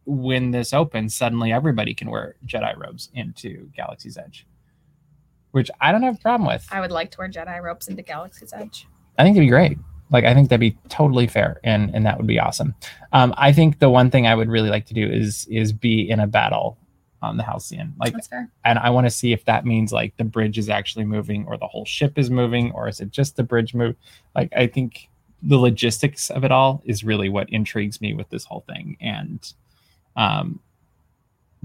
when 0.09 0.51
this 0.51 0.73
opens, 0.73 1.15
suddenly 1.15 1.53
everybody 1.53 1.95
can 1.95 2.11
wear 2.11 2.37
Jedi 2.47 2.77
robes 2.77 3.11
into 3.15 3.71
Galaxy's 3.77 4.17
Edge, 4.17 4.47
which 5.51 5.71
I 5.81 5.93
don't 5.93 6.03
have 6.03 6.17
a 6.17 6.19
problem 6.19 6.49
with. 6.49 6.67
I 6.71 6.81
would 6.81 6.91
like 6.91 7.11
to 7.13 7.19
wear 7.19 7.29
Jedi 7.29 7.63
robes 7.63 7.89
into 7.89 8.03
Galaxy's 8.03 8.53
Edge. 8.53 8.87
I 9.19 9.23
think 9.23 9.37
it'd 9.37 9.47
be 9.47 9.51
great. 9.51 9.79
Like 10.11 10.25
I 10.25 10.33
think 10.33 10.49
that'd 10.49 10.61
be 10.61 10.79
totally 10.89 11.27
fair, 11.27 11.61
and 11.63 11.95
and 11.95 12.07
that 12.07 12.17
would 12.17 12.27
be 12.27 12.41
awesome. 12.41 12.75
Um, 13.13 13.35
I 13.37 13.53
think 13.53 13.79
the 13.79 13.91
one 13.91 14.11
thing 14.11 14.27
I 14.27 14.35
would 14.35 14.49
really 14.49 14.71
like 14.71 14.87
to 14.87 14.95
do 14.95 15.07
is 15.07 15.47
is 15.51 15.71
be 15.71 16.09
in 16.09 16.21
a 16.21 16.27
battle 16.27 16.79
on 17.21 17.37
the 17.37 17.43
Halcyon. 17.43 17.95
Like, 17.99 18.15
and 18.65 18.79
I 18.79 18.91
want 18.91 19.07
to 19.07 19.11
see 19.11 19.33
if 19.33 19.45
that 19.45 19.67
means 19.67 19.93
like 19.93 20.17
the 20.17 20.25
bridge 20.25 20.57
is 20.57 20.71
actually 20.71 21.05
moving 21.05 21.45
or 21.47 21.59
the 21.59 21.67
whole 21.67 21.85
ship 21.85 22.17
is 22.17 22.31
moving 22.31 22.71
or 22.73 22.89
is 22.89 23.01
it 23.01 23.11
just 23.11 23.37
the 23.37 23.43
bridge 23.43 23.75
move? 23.75 23.97
Like, 24.35 24.53
I 24.57 24.69
think 24.69 25.09
the 25.43 25.59
logistics 25.59 26.31
of 26.31 26.45
it 26.45 26.53
all 26.53 26.81
is 26.85 27.05
really 27.05 27.29
what 27.29 27.51
intrigues 27.51 28.01
me 28.01 28.15
with 28.15 28.31
this 28.31 28.45
whole 28.45 28.65
thing. 28.69 28.97
And, 29.01 29.53
um, 30.19 30.61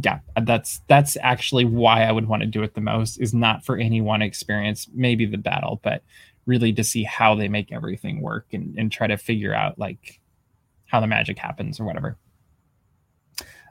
yeah, 0.01 0.19
that's 0.43 0.79
that's 0.87 1.17
actually 1.21 1.65
why 1.65 2.03
I 2.03 2.11
would 2.11 2.27
want 2.27 2.41
to 2.41 2.47
do 2.47 2.63
it 2.63 2.73
the 2.73 2.81
most 2.81 3.17
is 3.17 3.33
not 3.33 3.63
for 3.65 3.77
any 3.77 3.99
one 4.01 4.21
experience, 4.21 4.87
maybe 4.93 5.25
the 5.25 5.37
battle, 5.37 5.81
but 5.83 6.01
really 6.45 6.73
to 6.73 6.83
see 6.83 7.03
how 7.03 7.35
they 7.35 7.47
make 7.47 7.71
everything 7.71 8.21
work 8.21 8.47
and, 8.53 8.77
and 8.77 8.91
try 8.91 9.07
to 9.07 9.17
figure 9.17 9.53
out 9.53 9.77
like 9.77 10.19
how 10.87 10.99
the 10.99 11.07
magic 11.07 11.37
happens 11.37 11.79
or 11.79 11.83
whatever. 11.85 12.17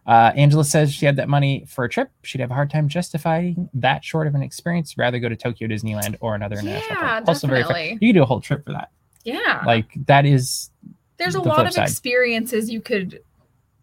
Uh, 0.07 0.33
Angela 0.37 0.65
says 0.65 0.93
she 0.93 1.07
had 1.07 1.17
that 1.17 1.29
money 1.29 1.65
for 1.69 1.85
a 1.85 1.89
trip. 1.89 2.11
She'd 2.23 2.41
have 2.41 2.51
a 2.51 2.55
hard 2.55 2.71
time 2.71 2.89
justifying 2.89 3.69
that 3.75 4.05
short 4.05 4.27
of 4.27 4.35
an 4.35 4.43
experience. 4.43 4.97
Rather 4.99 5.19
go 5.21 5.29
to 5.29 5.37
Tokyo 5.37 5.69
Disneyland 5.69 6.17
or 6.21 6.35
another 6.35 6.57
international 6.57 6.97
Yeah, 7.01 7.09
park. 7.09 7.29
Also 7.29 7.47
very 7.47 7.63
fair. 7.63 7.69
definitely. 7.73 7.99
You 8.07 8.13
could 8.13 8.19
do 8.19 8.23
a 8.23 8.27
whole 8.27 8.41
trip 8.41 8.65
for 8.65 8.73
that. 8.73 8.91
Yeah. 9.25 9.63
Like 9.65 9.87
that 10.07 10.27
is 10.27 10.71
There's 11.19 11.37
a 11.37 11.41
the 11.41 11.49
lot 11.49 11.67
of 11.67 11.73
side. 11.75 11.83
experiences 11.89 12.69
you 12.71 12.81
could 12.81 13.23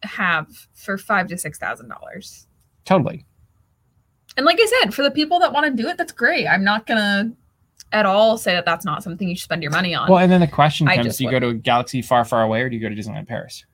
have 0.03 0.47
for 0.73 0.97
five 0.97 1.27
to 1.27 1.37
six 1.37 1.57
thousand 1.57 1.89
dollars. 1.89 2.47
totally. 2.85 3.25
And 4.37 4.45
like 4.45 4.57
I 4.59 4.81
said, 4.81 4.93
for 4.93 5.03
the 5.03 5.11
people 5.11 5.39
that 5.39 5.51
want 5.51 5.65
to 5.65 5.81
do 5.83 5.89
it, 5.89 5.97
that's 5.97 6.13
great. 6.13 6.47
I'm 6.47 6.63
not 6.63 6.85
gonna 6.85 7.31
at 7.91 8.05
all 8.05 8.37
say 8.37 8.53
that 8.53 8.65
that's 8.65 8.85
not 8.85 9.03
something 9.03 9.27
you 9.27 9.35
should 9.35 9.43
spend 9.43 9.63
your 9.63 9.71
money 9.71 9.93
on. 9.95 10.09
Well, 10.09 10.19
and 10.19 10.31
then 10.31 10.41
the 10.41 10.47
question 10.47 10.87
I 10.87 10.97
comes: 10.97 11.17
Do 11.17 11.23
you 11.23 11.31
go 11.31 11.39
to 11.39 11.47
a 11.47 11.53
galaxy 11.53 12.01
far, 12.01 12.23
far 12.23 12.43
away, 12.43 12.61
or 12.61 12.69
do 12.69 12.75
you 12.75 12.81
go 12.81 12.89
to 12.89 12.95
Disneyland 12.95 13.27
Paris? 13.27 13.65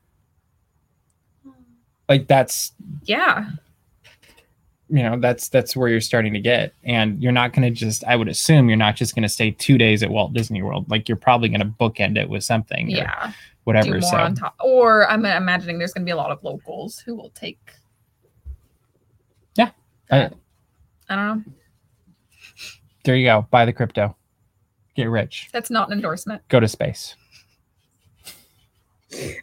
Like 2.07 2.27
that's 2.27 2.71
yeah, 3.03 3.49
you 4.89 5.01
know 5.01 5.19
that's 5.19 5.49
that's 5.49 5.75
where 5.75 5.87
you're 5.89 6.01
starting 6.01 6.33
to 6.33 6.39
get 6.39 6.73
and 6.83 7.21
you're 7.21 7.31
not 7.31 7.53
going 7.53 7.63
to 7.63 7.71
just 7.71 8.03
i 8.05 8.15
would 8.15 8.27
assume 8.27 8.69
you're 8.69 8.77
not 8.77 8.95
just 8.95 9.15
going 9.15 9.23
to 9.23 9.29
stay 9.29 9.51
two 9.51 9.77
days 9.77 10.03
at 10.03 10.09
walt 10.09 10.33
disney 10.33 10.61
world 10.61 10.89
like 10.89 11.09
you're 11.09 11.15
probably 11.15 11.49
going 11.49 11.59
to 11.59 11.65
bookend 11.65 12.17
it 12.17 12.29
with 12.29 12.43
something 12.43 12.89
yeah. 12.89 13.27
Do 13.27 13.33
whatever 13.65 13.91
more 13.91 14.01
so 14.01 14.17
on 14.17 14.33
top, 14.35 14.55
or 14.63 15.07
I'm 15.09 15.25
imagining 15.25 15.77
there's 15.77 15.93
gonna 15.93 16.05
be 16.05 16.11
a 16.11 16.15
lot 16.15 16.31
of 16.31 16.41
locals 16.43 16.99
who 16.99 17.13
will 17.15 17.29
take. 17.31 17.59
Yeah, 19.55 19.71
I- 20.09 20.29
I 21.09 21.15
don't 21.15 21.45
know. 21.45 21.53
there 23.03 23.15
you 23.15 23.25
go 23.27 23.45
buy 23.51 23.65
the 23.65 23.73
crypto 23.73 24.15
get 24.95 25.09
rich 25.09 25.49
That's 25.51 25.69
not 25.69 25.89
an 25.89 25.93
endorsement. 25.93 26.41
go 26.49 26.59
to 26.59 26.67
space 26.67 27.15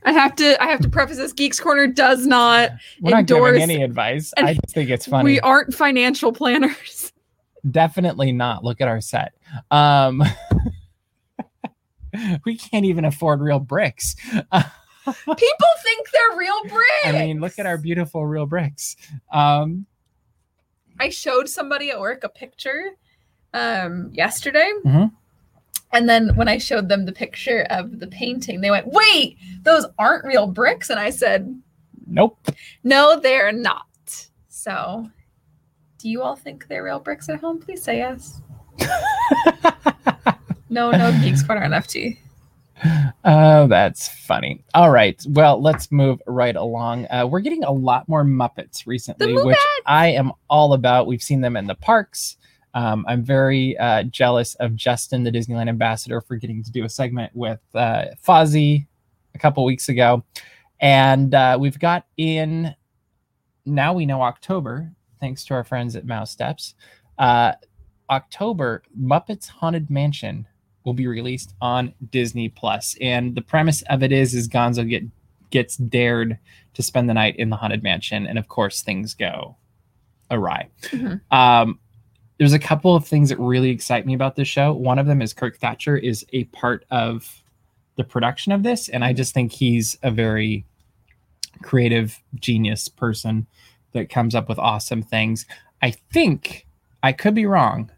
I 0.05 0.13
have 0.13 0.35
to. 0.37 0.61
I 0.63 0.67
have 0.67 0.81
to 0.81 0.89
preface 0.91 1.17
this. 1.17 1.33
Geeks 1.33 1.59
Corner 1.59 1.87
does 1.87 2.27
not. 2.27 2.71
we're 3.01 3.13
not 3.13 3.21
Endorse- 3.21 3.53
giving 3.59 3.63
any 3.63 3.83
advice 3.83 4.33
i 4.37 4.55
just 4.55 4.75
think 4.75 4.91
it's 4.91 5.07
funny 5.07 5.25
We 5.25 5.41
aren't 5.41 5.73
financial 5.73 6.33
planners. 6.33 7.13
definitely 7.71 8.33
not 8.33 8.65
look 8.65 8.81
at 8.81 8.89
our 8.89 9.01
set 9.01 9.33
um 9.71 10.23
we 12.44 12.57
can't 12.57 12.85
even 12.85 13.05
afford 13.05 13.40
real 13.40 13.61
bricks 13.61 14.14
People 15.05 15.68
think 15.83 16.09
they're 16.12 16.38
real 16.38 16.62
bricks. 16.64 17.07
i 17.07 17.12
mean 17.12 17.40
look 17.40 17.59
at 17.59 17.66
our 17.66 17.77
beautiful 17.79 18.25
real 18.27 18.46
bricks 18.46 18.96
um 19.33 19.87
I 21.01 21.09
showed 21.09 21.48
somebody 21.48 21.90
at 21.90 21.98
work 21.98 22.22
a 22.22 22.29
picture 22.29 22.90
um 23.55 24.11
yesterday. 24.12 24.70
Mhm. 24.85 25.11
And 25.94 26.09
then 26.09 26.37
when 26.37 26.48
I 26.48 26.59
showed 26.59 26.88
them 26.88 27.05
the 27.07 27.12
picture 27.12 27.66
of 27.70 27.98
the 27.98 28.07
painting, 28.07 28.61
they 28.61 28.70
went, 28.70 28.87
"Wait, 28.87 29.37
those 29.62 29.85
aren't 29.98 30.25
real 30.25 30.46
bricks." 30.46 30.90
And 30.90 31.01
I 31.01 31.11
said, 31.11 31.61
nope 32.07 32.38
"No, 32.85 33.18
they're 33.18 33.53
not." 33.53 34.29
So, 34.48 35.11
do 35.98 36.09
you 36.09 36.22
all 36.22 36.37
think 36.37 36.68
they're 36.68 36.85
real 36.85 37.01
bricks 37.01 37.29
at 37.29 37.40
home? 37.40 37.59
Please 37.59 37.83
say 37.83 37.96
yes. 37.98 38.40
No, 40.73 40.91
no 40.91 41.13
Geeks 41.23 41.43
Corner 41.43 41.63
NFT. 41.63 42.19
Oh, 43.25 43.69
that's 43.69 44.09
funny. 44.09 44.65
All 44.75 44.91
right. 44.91 45.25
Well, 45.29 45.63
let's 45.63 45.93
move 45.93 46.21
right 46.27 46.57
along. 46.57 47.07
Uh, 47.11 47.29
we're 47.31 47.39
getting 47.39 47.63
a 47.63 47.71
lot 47.71 48.09
more 48.09 48.25
Muppets 48.25 48.89
recently, 48.89 49.35
which 49.35 49.57
I 49.87 50.09
am 50.09 50.33
all 50.51 50.73
about. 50.73 51.07
We've 51.07 51.23
seen 51.23 51.43
them 51.43 51.57
in 51.57 51.69
the 51.69 51.77
parks. 51.77 52.39
Um, 52.75 53.05
I'm 53.07 53.23
very 53.23 53.79
uh, 53.79 54.03
jealous 54.05 54.57
of 54.57 54.75
Justin, 54.75 55.23
the 55.23 55.31
Disneyland 55.31 55.69
ambassador, 55.69 56.21
for 56.21 56.35
getting 56.35 56.65
to 56.65 56.73
do 56.73 56.85
a 56.85 56.89
segment 56.89 57.31
with 57.37 57.61
uh, 57.73 58.07
Fozzie 58.21 58.89
a 59.37 59.39
couple 59.39 59.65
weeks 59.65 59.89
ago. 59.89 60.25
And 60.81 61.33
uh, 61.37 61.59
we've 61.61 61.79
got 61.79 62.07
in, 62.17 62.75
now 63.65 63.93
we 63.93 64.07
know 64.07 64.23
October, 64.23 64.91
thanks 65.21 65.45
to 65.45 65.55
our 65.55 65.63
friends 65.63 65.95
at 65.95 66.05
Mouse 66.05 66.33
Steps. 66.33 66.75
Uh, 67.17 67.53
October, 68.11 68.83
Muppets 69.01 69.47
Haunted 69.47 69.89
Mansion 69.89 70.49
will 70.85 70.95
be 70.95 71.07
released 71.07 71.55
on 71.61 71.95
Disney 72.11 72.49
Plus. 72.49 72.97
And 73.01 73.35
the 73.35 73.42
premise 73.42 73.83
of 73.83 74.03
it 74.03 74.12
is 74.12 74.35
is 74.35 74.49
Gonzo 74.49 74.88
get 74.88 75.05
gets 75.51 75.77
dared 75.77 76.38
to 76.75 76.83
spend 76.83 77.09
the 77.09 77.14
night 77.14 77.37
in 77.37 77.51
the 77.51 77.57
haunted 77.57 77.83
mansion, 77.83 78.27
and 78.27 78.38
of 78.38 78.49
course 78.49 78.83
things 78.83 79.14
go 79.14 79.57
awry. 80.31 80.68
Mhm. 80.90 81.21
Um, 81.31 81.79
there's 82.38 82.55
a 82.55 82.59
couple 82.59 82.97
of 82.97 83.07
things 83.07 83.29
that 83.29 83.38
really 83.38 83.71
excite 83.71 84.07
me 84.07 84.14
about 84.14 84.35
this 84.37 84.49
show. 84.49 84.73
One 84.73 84.99
of 84.99 85.07
them 85.07 85.21
is 85.21 85.35
Kirk 85.35 85.59
Thatcher 85.59 85.97
is 85.97 86.25
a 86.33 86.45
part 86.45 86.85
of 86.90 87.42
the 87.97 88.05
production 88.05 88.53
of 88.53 88.62
this, 88.62 88.88
and 88.88 89.05
I 89.05 89.12
just 89.12 89.35
think 89.35 89.53
he's 89.53 89.99
a 90.03 90.11
very 90.11 90.64
creative 91.61 92.21
genius 92.37 92.88
person 92.88 93.47
that 93.92 94.09
comes 94.09 94.35
up 94.35 94.49
with 94.49 94.59
awesome 94.59 95.03
things. 95.03 95.45
I 95.83 95.90
think 95.90 96.66
I 97.03 97.12
could 97.12 97.35
be 97.35 97.45
wrong, 97.45 97.90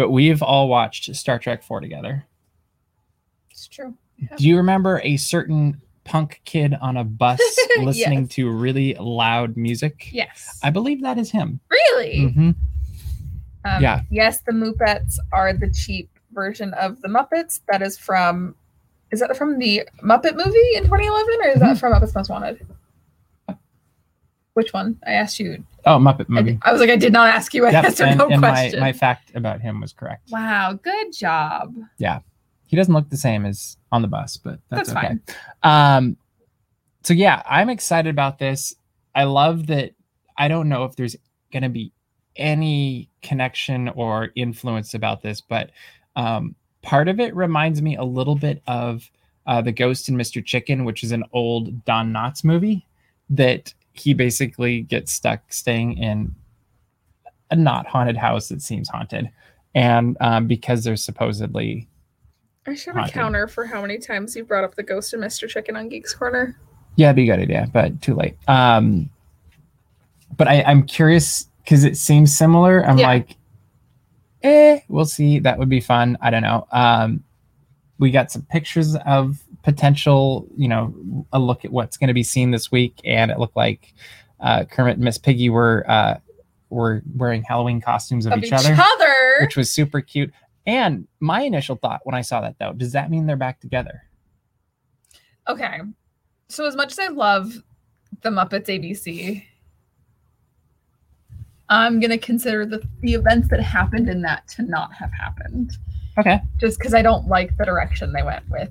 but 0.00 0.08
we've 0.10 0.40
all 0.42 0.66
watched 0.66 1.14
Star 1.14 1.38
Trek 1.38 1.62
4 1.62 1.80
together. 1.82 2.24
It's 3.50 3.68
true. 3.68 3.94
Do 4.38 4.48
you 4.48 4.56
remember 4.56 4.98
a 5.04 5.18
certain 5.18 5.82
punk 6.04 6.40
kid 6.46 6.74
on 6.80 6.96
a 6.96 7.04
bus 7.04 7.38
listening 7.78 8.20
Yes. 8.20 8.28
to 8.30 8.50
really 8.50 8.94
loud 8.94 9.58
music? 9.58 10.08
Yes. 10.10 10.58
I 10.62 10.70
believe 10.70 11.02
that 11.02 11.18
is 11.18 11.30
him. 11.30 11.60
really? 11.70 12.32
Mhm. 12.34 12.54
Um, 13.66 13.82
Yeah. 13.82 14.00
Yes, 14.10 14.40
the 14.40 14.52
Muppets 14.52 15.18
are 15.34 15.52
the 15.52 15.70
cheap 15.70 16.08
version 16.32 16.72
of 16.72 17.02
the 17.02 17.08
Muppets. 17.08 17.60
That 17.70 17.82
is 17.82 17.98
from. 17.98 18.54
Is 19.10 19.20
that 19.20 19.36
from 19.36 19.58
the 19.58 19.82
Muppet 20.02 20.34
movie 20.34 20.76
in 20.76 20.84
2011, 20.84 21.38
or 21.42 21.48
is 21.48 21.56
Mm-hmm. 21.56 21.58
that 21.60 21.78
from 21.78 21.92
Muppets 21.92 22.14
Most 22.14 22.30
Wanted? 22.30 22.66
Which 24.54 24.72
one? 24.72 24.98
I 25.06 25.12
asked 25.12 25.38
you. 25.38 25.62
Oh, 25.86 25.98
Muppet 25.98 26.22
I, 26.22 26.24
movie. 26.28 26.50
did- 26.52 26.60
I 26.62 26.72
was 26.72 26.80
like, 26.80 26.90
I 26.90 26.96
did 26.96 27.12
not 27.12 27.28
ask 27.28 27.54
you 27.54 27.66
a 27.66 27.72
Yep, 27.72 27.84
yes 27.84 28.00
or 28.00 28.04
and, 28.04 28.18
no 28.18 28.28
and 28.28 28.40
my, 28.40 28.50
question. 28.50 28.80
my 28.80 28.92
fact 28.92 29.32
about 29.34 29.60
him 29.60 29.80
was 29.80 29.92
correct. 29.92 30.30
wow, 30.30 30.78
good 30.82 31.12
job. 31.12 31.74
Yeah, 31.98 32.20
he 32.66 32.76
doesn't 32.76 32.92
look 32.94 33.08
the 33.08 33.16
same 33.16 33.46
as 33.46 33.76
on 33.92 34.02
the 34.02 34.08
bus, 34.08 34.36
but 34.36 34.58
that's, 34.68 34.92
That's 34.92 35.04
okay. 35.06 35.18
fine. 35.62 35.96
Um, 35.96 36.16
so 37.02 37.14
yeah, 37.14 37.42
I'm 37.46 37.70
excited 37.70 38.10
about 38.10 38.38
this. 38.38 38.74
I 39.14 39.24
love 39.24 39.66
that. 39.68 39.92
I 40.38 40.48
don't 40.48 40.68
know 40.68 40.84
if 40.84 40.96
there's 40.96 41.16
going 41.52 41.62
to 41.64 41.68
be 41.68 41.92
any 42.36 43.08
connection 43.22 43.88
or 43.90 44.30
influence 44.36 44.94
about 44.94 45.22
this, 45.22 45.40
but 45.40 45.70
um, 46.16 46.54
part 46.82 47.08
of 47.08 47.20
it 47.20 47.34
reminds 47.34 47.82
me 47.82 47.96
a 47.96 48.04
little 48.04 48.36
bit 48.36 48.62
of 48.66 49.10
uh, 49.46 49.60
the 49.60 49.72
Ghost 49.72 50.08
and 50.08 50.18
Mr. 50.18 50.44
Chicken, 50.44 50.84
which 50.84 51.02
is 51.02 51.12
an 51.12 51.24
old 51.32 51.84
Don 51.84 52.12
Knotts 52.12 52.44
movie 52.44 52.86
that 53.30 53.72
he 53.92 54.14
basically 54.14 54.82
gets 54.82 55.12
stuck 55.12 55.52
staying 55.52 55.98
in 55.98 56.34
a 57.50 57.56
not 57.56 57.86
haunted 57.86 58.16
house 58.16 58.48
that 58.48 58.62
seems 58.62 58.88
haunted, 58.88 59.30
and 59.74 60.16
um, 60.20 60.46
because 60.46 60.84
there's 60.84 61.02
supposedly 61.02 61.88
I 62.66 62.74
should 62.74 62.94
have 62.94 63.08
a 63.08 63.10
counter 63.10 63.48
for 63.48 63.64
how 63.64 63.80
many 63.82 63.98
times 63.98 64.36
you 64.36 64.44
brought 64.44 64.64
up 64.64 64.74
the 64.76 64.82
Ghost 64.82 65.12
of 65.14 65.20
Mr. 65.20 65.48
Chicken 65.48 65.76
on 65.76 65.88
Geeks 65.88 66.14
Corner. 66.14 66.56
Yeah, 66.96 67.08
it'd 67.08 67.16
be 67.16 67.28
a 67.30 67.34
good 67.34 67.42
idea, 67.42 67.68
but 67.72 68.00
too 68.02 68.14
late. 68.14 68.36
Um, 68.46 69.10
but 70.36 70.46
I, 70.46 70.62
I'm 70.62 70.84
curious 70.84 71.46
because 71.64 71.84
it 71.84 71.96
seems 71.96 72.36
similar. 72.36 72.84
I'm 72.86 72.98
Yeah. 72.98 73.06
like, 73.08 73.36
eh, 74.42 74.80
we'll 74.88 75.04
see. 75.06 75.38
That 75.38 75.58
would 75.58 75.68
be 75.68 75.80
fun. 75.80 76.18
I 76.20 76.30
don't 76.30 76.42
know. 76.42 76.66
Um, 76.70 77.24
we 78.00 78.10
got 78.10 78.32
some 78.32 78.42
pictures 78.42 78.96
of 79.06 79.38
potential, 79.62 80.48
you 80.56 80.66
know, 80.66 80.92
a 81.32 81.38
look 81.38 81.64
at 81.66 81.70
what's 81.70 81.98
going 81.98 82.08
to 82.08 82.14
be 82.14 82.22
seen 82.22 82.50
this 82.50 82.72
week, 82.72 82.98
and 83.04 83.30
it 83.30 83.38
looked 83.38 83.56
like 83.56 83.92
uh, 84.40 84.64
Kermit 84.64 84.94
and 84.94 85.04
Miss 85.04 85.18
Piggy 85.18 85.50
were 85.50 85.84
uh, 85.88 86.18
were 86.70 87.02
wearing 87.14 87.42
Halloween 87.42 87.80
costumes 87.80 88.24
of, 88.24 88.32
Of 88.32 88.42
each, 88.42 88.52
other, 88.52 88.72
other. 88.72 89.36
which 89.42 89.56
was 89.56 89.70
super 89.70 90.00
cute. 90.00 90.32
And 90.66 91.06
my 91.20 91.42
initial 91.42 91.76
thought 91.76 92.00
when 92.04 92.14
I 92.14 92.22
saw 92.22 92.40
that 92.40 92.56
though, 92.58 92.72
does 92.72 92.92
that 92.92 93.10
mean 93.10 93.26
they're 93.26 93.36
back 93.36 93.60
together? 93.60 94.02
Okay. 95.46 95.80
So 96.48 96.64
as 96.64 96.76
much 96.76 96.92
as 96.92 96.98
I 96.98 97.08
love 97.08 97.62
the 98.22 98.30
Muppets 98.30 98.66
ABC, 98.66 99.44
I'm 101.68 102.00
gonna 102.00 102.18
consider 102.18 102.64
the 102.64 102.82
the 103.02 103.12
events 103.12 103.48
that 103.48 103.60
happened 103.60 104.08
in 104.08 104.22
that 104.22 104.48
to 104.56 104.62
not 104.62 104.94
have 104.94 105.12
happened. 105.12 105.76
Okay. 106.20 106.40
Just 106.58 106.78
because 106.78 106.94
I 106.94 107.02
don't 107.02 107.26
like 107.28 107.56
the 107.56 107.64
direction 107.64 108.12
they 108.12 108.22
went 108.22 108.48
with. 108.50 108.70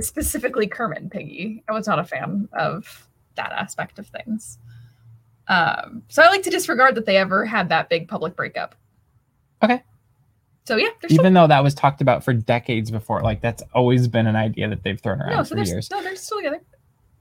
Specifically 0.00 0.66
Kermit 0.66 0.98
and 0.98 1.10
Piggy. 1.10 1.64
I 1.68 1.72
was 1.72 1.86
not 1.86 1.98
a 1.98 2.04
fan 2.04 2.48
of 2.52 3.08
that 3.36 3.52
aspect 3.52 3.98
of 3.98 4.06
things. 4.08 4.58
Um, 5.48 6.02
so 6.08 6.22
I 6.22 6.28
like 6.28 6.42
to 6.42 6.50
disregard 6.50 6.94
that 6.96 7.06
they 7.06 7.16
ever 7.16 7.44
had 7.44 7.68
that 7.70 7.88
big 7.88 8.08
public 8.08 8.36
breakup. 8.36 8.74
Okay. 9.62 9.82
So 10.66 10.76
yeah, 10.76 10.88
they're 11.00 11.08
still 11.08 11.20
Even 11.20 11.32
though 11.32 11.46
that 11.46 11.62
was 11.62 11.74
talked 11.74 12.02
about 12.02 12.22
for 12.22 12.34
decades 12.34 12.90
before, 12.90 13.22
like 13.22 13.40
that's 13.40 13.62
always 13.72 14.06
been 14.06 14.26
an 14.26 14.36
idea 14.36 14.68
that 14.68 14.82
they've 14.82 15.00
thrown 15.00 15.20
around 15.20 15.36
no, 15.36 15.42
so 15.42 15.48
for 15.50 15.54
they're, 15.54 15.64
years. 15.64 15.90
no, 15.90 16.02
they're 16.02 16.14
still 16.14 16.38
together. 16.38 16.60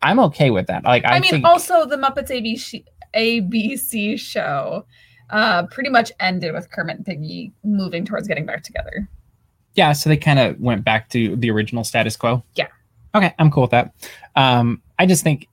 I'm 0.01 0.19
okay 0.19 0.51
with 0.51 0.67
that. 0.67 0.83
Like 0.83 1.05
I, 1.05 1.15
I, 1.15 1.19
mean, 1.19 1.31
think 1.31 1.45
also 1.45 1.85
the 1.85 1.95
Muppets 1.95 2.29
ABC 2.29 2.83
ABC 3.15 4.19
show 4.19 4.85
uh, 5.29 5.65
pretty 5.67 5.89
much 5.89 6.11
ended 6.19 6.53
with 6.53 6.69
Kermit 6.69 6.97
and 6.97 7.05
Piggy 7.05 7.53
moving 7.63 8.05
towards 8.05 8.27
getting 8.27 8.45
back 8.45 8.63
together. 8.63 9.09
Yeah, 9.77 9.93
so 9.93 10.09
they 10.09 10.17
kind 10.17 10.39
of 10.39 10.59
went 10.59 10.83
back 10.83 11.09
to 11.11 11.35
the 11.37 11.49
original 11.49 11.85
status 11.85 12.17
quo. 12.17 12.43
Yeah. 12.55 12.67
Okay, 13.15 13.33
I'm 13.39 13.49
cool 13.49 13.61
with 13.61 13.71
that. 13.71 13.93
Um, 14.35 14.81
I 14.99 15.05
just 15.05 15.23
think, 15.23 15.47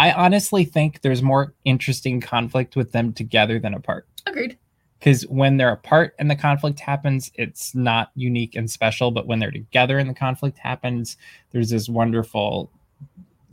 I 0.00 0.10
honestly 0.12 0.64
think 0.64 1.02
there's 1.02 1.22
more 1.22 1.54
interesting 1.64 2.20
conflict 2.20 2.74
with 2.74 2.90
them 2.90 3.12
together 3.12 3.58
than 3.60 3.74
apart. 3.74 4.06
Agreed. 4.26 4.58
Because 4.98 5.22
when 5.28 5.56
they're 5.58 5.72
apart 5.72 6.14
and 6.18 6.28
the 6.30 6.34
conflict 6.36 6.80
happens, 6.80 7.30
it's 7.34 7.74
not 7.74 8.10
unique 8.16 8.56
and 8.56 8.68
special. 8.70 9.10
But 9.10 9.26
when 9.26 9.38
they're 9.38 9.50
together 9.52 9.98
and 9.98 10.10
the 10.10 10.14
conflict 10.14 10.58
happens, 10.58 11.16
there's 11.52 11.70
this 11.70 11.88
wonderful 11.88 12.70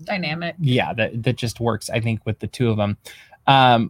Dynamic. 0.05 0.55
yeah 0.59 0.91
that 0.93 1.23
that 1.23 1.37
just 1.37 1.61
works 1.61 1.89
i 1.89 1.99
think 1.99 2.25
with 2.25 2.39
the 2.39 2.47
two 2.47 2.69
of 2.69 2.75
them 2.75 2.97
um 3.47 3.89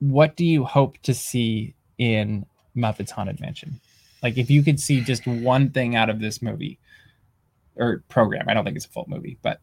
what 0.00 0.36
do 0.36 0.44
you 0.44 0.64
hope 0.64 0.98
to 1.02 1.14
see 1.14 1.74
in 1.98 2.44
muppets 2.74 3.10
haunted 3.10 3.38
mansion 3.40 3.78
like 4.24 4.36
if 4.36 4.50
you 4.50 4.64
could 4.64 4.80
see 4.80 5.00
just 5.00 5.24
one 5.26 5.70
thing 5.70 5.94
out 5.94 6.10
of 6.10 6.18
this 6.18 6.42
movie 6.42 6.80
or 7.76 8.02
program 8.08 8.48
i 8.48 8.54
don't 8.54 8.64
think 8.64 8.76
it's 8.76 8.86
a 8.86 8.90
full 8.90 9.06
movie 9.06 9.38
but 9.42 9.60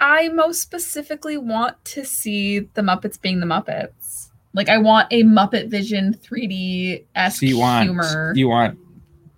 I 0.00 0.28
most 0.28 0.60
specifically 0.60 1.38
want 1.38 1.82
to 1.86 2.04
see 2.04 2.58
the 2.58 2.82
Muppets 2.82 3.18
being 3.18 3.40
the 3.40 3.46
Muppets. 3.46 4.28
Like 4.52 4.68
I 4.68 4.76
want 4.76 5.08
a 5.10 5.22
Muppet 5.22 5.70
Vision 5.70 6.12
3D 6.12 7.04
esque 7.14 7.40
so 7.40 7.46
you 7.46 7.58
want 7.58 7.88
humor. 7.88 8.32
you 8.36 8.48
want 8.48 8.78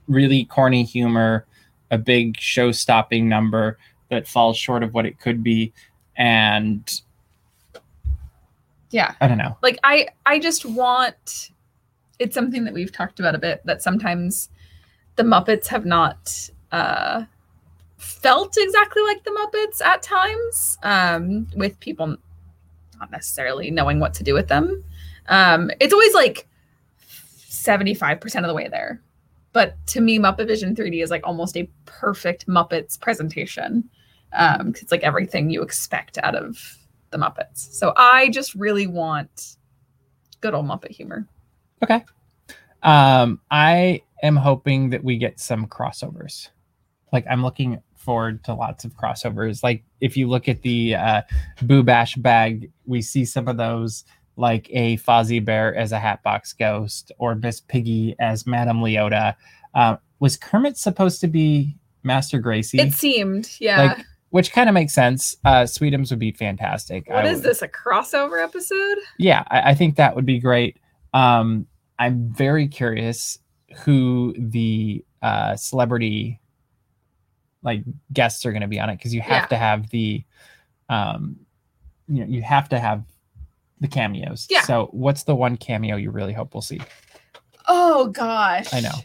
really 0.08 0.44
corny 0.44 0.82
humor 0.82 1.46
a 1.90 1.98
big 1.98 2.38
show 2.40 2.72
stopping 2.72 3.28
number 3.28 3.78
that 4.10 4.26
falls 4.26 4.56
short 4.56 4.82
of 4.82 4.92
what 4.92 5.06
it 5.06 5.20
could 5.20 5.42
be 5.42 5.72
and 6.16 7.02
yeah. 8.90 9.14
i 9.20 9.26
don't 9.26 9.38
know 9.38 9.56
like 9.62 9.78
i 9.82 10.06
i 10.24 10.38
just 10.38 10.64
want 10.64 11.50
it's 12.18 12.34
something 12.34 12.64
that 12.64 12.74
we've 12.74 12.92
talked 12.92 13.20
about 13.20 13.34
a 13.34 13.38
bit 13.38 13.60
that 13.64 13.82
sometimes 13.82 14.48
the 15.16 15.22
muppets 15.22 15.66
have 15.66 15.84
not 15.84 16.50
uh 16.72 17.24
felt 17.98 18.54
exactly 18.58 19.02
like 19.02 19.24
the 19.24 19.30
muppets 19.30 19.84
at 19.84 20.02
times 20.02 20.78
um 20.82 21.46
with 21.56 21.78
people 21.80 22.16
not 22.98 23.10
necessarily 23.10 23.70
knowing 23.70 24.00
what 24.00 24.14
to 24.14 24.24
do 24.24 24.34
with 24.34 24.48
them. 24.48 24.82
Um 25.28 25.70
it's 25.80 25.92
always 25.92 26.14
like 26.14 26.46
75% 27.48 28.36
of 28.36 28.46
the 28.46 28.54
way 28.54 28.68
there. 28.68 29.00
But 29.52 29.74
to 29.88 30.00
me 30.00 30.18
muppet 30.18 30.46
vision 30.46 30.74
3d 30.74 31.02
is 31.02 31.10
like 31.10 31.26
almost 31.26 31.56
a 31.56 31.68
perfect 31.84 32.46
muppets 32.46 33.00
presentation 33.00 33.88
um 34.32 34.74
it's 34.76 34.92
like 34.92 35.02
everything 35.02 35.50
you 35.50 35.62
expect 35.62 36.18
out 36.22 36.34
of 36.34 36.78
the 37.10 37.18
muppets. 37.18 37.72
So 37.72 37.92
i 37.96 38.28
just 38.30 38.54
really 38.54 38.86
want 38.86 39.56
good 40.40 40.54
old 40.54 40.66
muppet 40.66 40.90
humor 40.90 41.26
Okay. 41.82 42.04
Um, 42.82 43.40
I 43.50 44.02
am 44.22 44.36
hoping 44.36 44.90
that 44.90 45.02
we 45.04 45.18
get 45.18 45.40
some 45.40 45.66
crossovers. 45.66 46.48
Like 47.12 47.24
I'm 47.30 47.42
looking 47.42 47.80
forward 47.94 48.44
to 48.44 48.54
lots 48.54 48.84
of 48.84 48.92
crossovers. 48.96 49.62
Like 49.62 49.82
if 50.00 50.16
you 50.16 50.28
look 50.28 50.48
at 50.48 50.62
the 50.62 50.94
uh, 50.94 51.22
Boo 51.62 51.82
Bash 51.82 52.14
bag, 52.16 52.70
we 52.86 53.02
see 53.02 53.24
some 53.24 53.48
of 53.48 53.56
those, 53.56 54.04
like 54.36 54.68
a 54.70 54.96
Fozzie 54.98 55.44
Bear 55.44 55.74
as 55.74 55.92
a 55.92 55.98
Hatbox 55.98 56.52
Ghost 56.52 57.10
or 57.18 57.34
Miss 57.34 57.60
Piggy 57.60 58.14
as 58.20 58.46
Madame 58.46 58.78
Leota. 58.78 59.34
Uh, 59.74 59.96
was 60.20 60.36
Kermit 60.36 60.76
supposed 60.76 61.20
to 61.22 61.26
be 61.26 61.76
Master 62.02 62.40
Gracey? 62.40 62.78
it 62.78 62.92
seemed 62.92 63.50
yeah 63.60 63.82
like, 63.94 64.06
which 64.30 64.52
kind 64.52 64.68
of 64.68 64.74
makes 64.74 64.94
sense. 64.94 65.36
Uh, 65.44 65.62
Sweetums 65.62 66.10
would 66.10 66.18
be 66.18 66.32
fantastic. 66.32 67.08
What 67.08 67.24
I 67.24 67.28
is 67.30 67.36
would- 67.38 67.44
this 67.44 67.62
a 67.62 67.68
crossover 67.68 68.42
episode 68.42 68.98
yeah 69.18 69.42
I, 69.50 69.70
I 69.70 69.74
think 69.74 69.96
that 69.96 70.14
would 70.14 70.26
be 70.26 70.38
great 70.38 70.76
um 71.16 71.66
i'm 71.98 72.28
very 72.32 72.68
curious 72.68 73.38
who 73.84 74.34
the 74.38 75.04
uh 75.22 75.56
celebrity 75.56 76.40
like 77.62 77.82
guests 78.12 78.44
are 78.46 78.52
going 78.52 78.62
to 78.62 78.68
be 78.68 78.78
on 78.78 78.90
it 78.90 78.96
because 78.96 79.14
you 79.14 79.20
have 79.22 79.42
Yeah. 79.42 79.46
to 79.46 79.56
have 79.56 79.90
the 79.90 80.24
um 80.88 81.36
you 82.08 82.20
know 82.20 82.26
you 82.26 82.42
have 82.42 82.68
to 82.68 82.78
have 82.78 83.02
the 83.80 83.88
cameos 83.88 84.46
Yeah. 84.50 84.60
so 84.62 84.88
what's 84.92 85.24
the 85.24 85.34
one 85.34 85.56
cameo 85.56 85.96
you 85.96 86.10
really 86.10 86.32
hope 86.32 86.54
we'll 86.54 86.60
see 86.62 86.80
oh 87.68 88.06
gosh 88.08 88.72
I 88.72 88.80
know. 88.80 88.98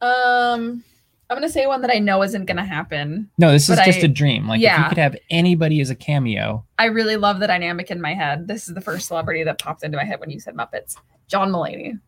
um 0.00 0.84
i'm 1.30 1.36
gonna 1.36 1.48
say 1.48 1.66
one 1.66 1.80
that 1.80 1.90
i 1.90 1.98
know 1.98 2.22
isn't 2.22 2.44
gonna 2.46 2.64
happen 2.64 3.28
no 3.38 3.50
this 3.50 3.68
is 3.68 3.78
just 3.78 3.98
I- 4.00 4.02
a 4.02 4.08
dream. 4.08 4.46
Like 4.48 4.60
if 4.60 4.78
you 4.78 4.84
could 4.88 4.98
have 4.98 5.16
anybody 5.30 5.80
as 5.80 5.90
a 5.90 5.94
cameo. 5.94 6.64
I 6.78 6.86
really 6.86 7.16
love 7.16 7.40
the 7.40 7.46
dynamic 7.46 7.90
in 7.90 8.00
my 8.00 8.14
head. 8.14 8.46
This 8.48 8.68
is 8.68 8.74
the 8.74 8.80
first 8.80 9.06
celebrity 9.08 9.42
that 9.44 9.58
popped 9.58 9.82
into 9.84 9.96
my 9.96 10.04
head 10.04 10.20
when 10.20 10.30
you 10.30 10.38
said 10.40 10.54
muppets. 10.54 10.96
John 11.28 11.50
mulaney. 11.50 11.98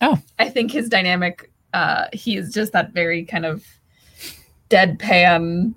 Oh. 0.00 0.18
i 0.38 0.48
think 0.48 0.70
his 0.72 0.88
dynamic 0.88 1.50
uh 1.74 2.06
he 2.12 2.36
is 2.36 2.52
just 2.54 2.72
that 2.72 2.92
very 2.92 3.24
kind 3.24 3.44
of 3.46 3.64
deadpan 4.70 5.74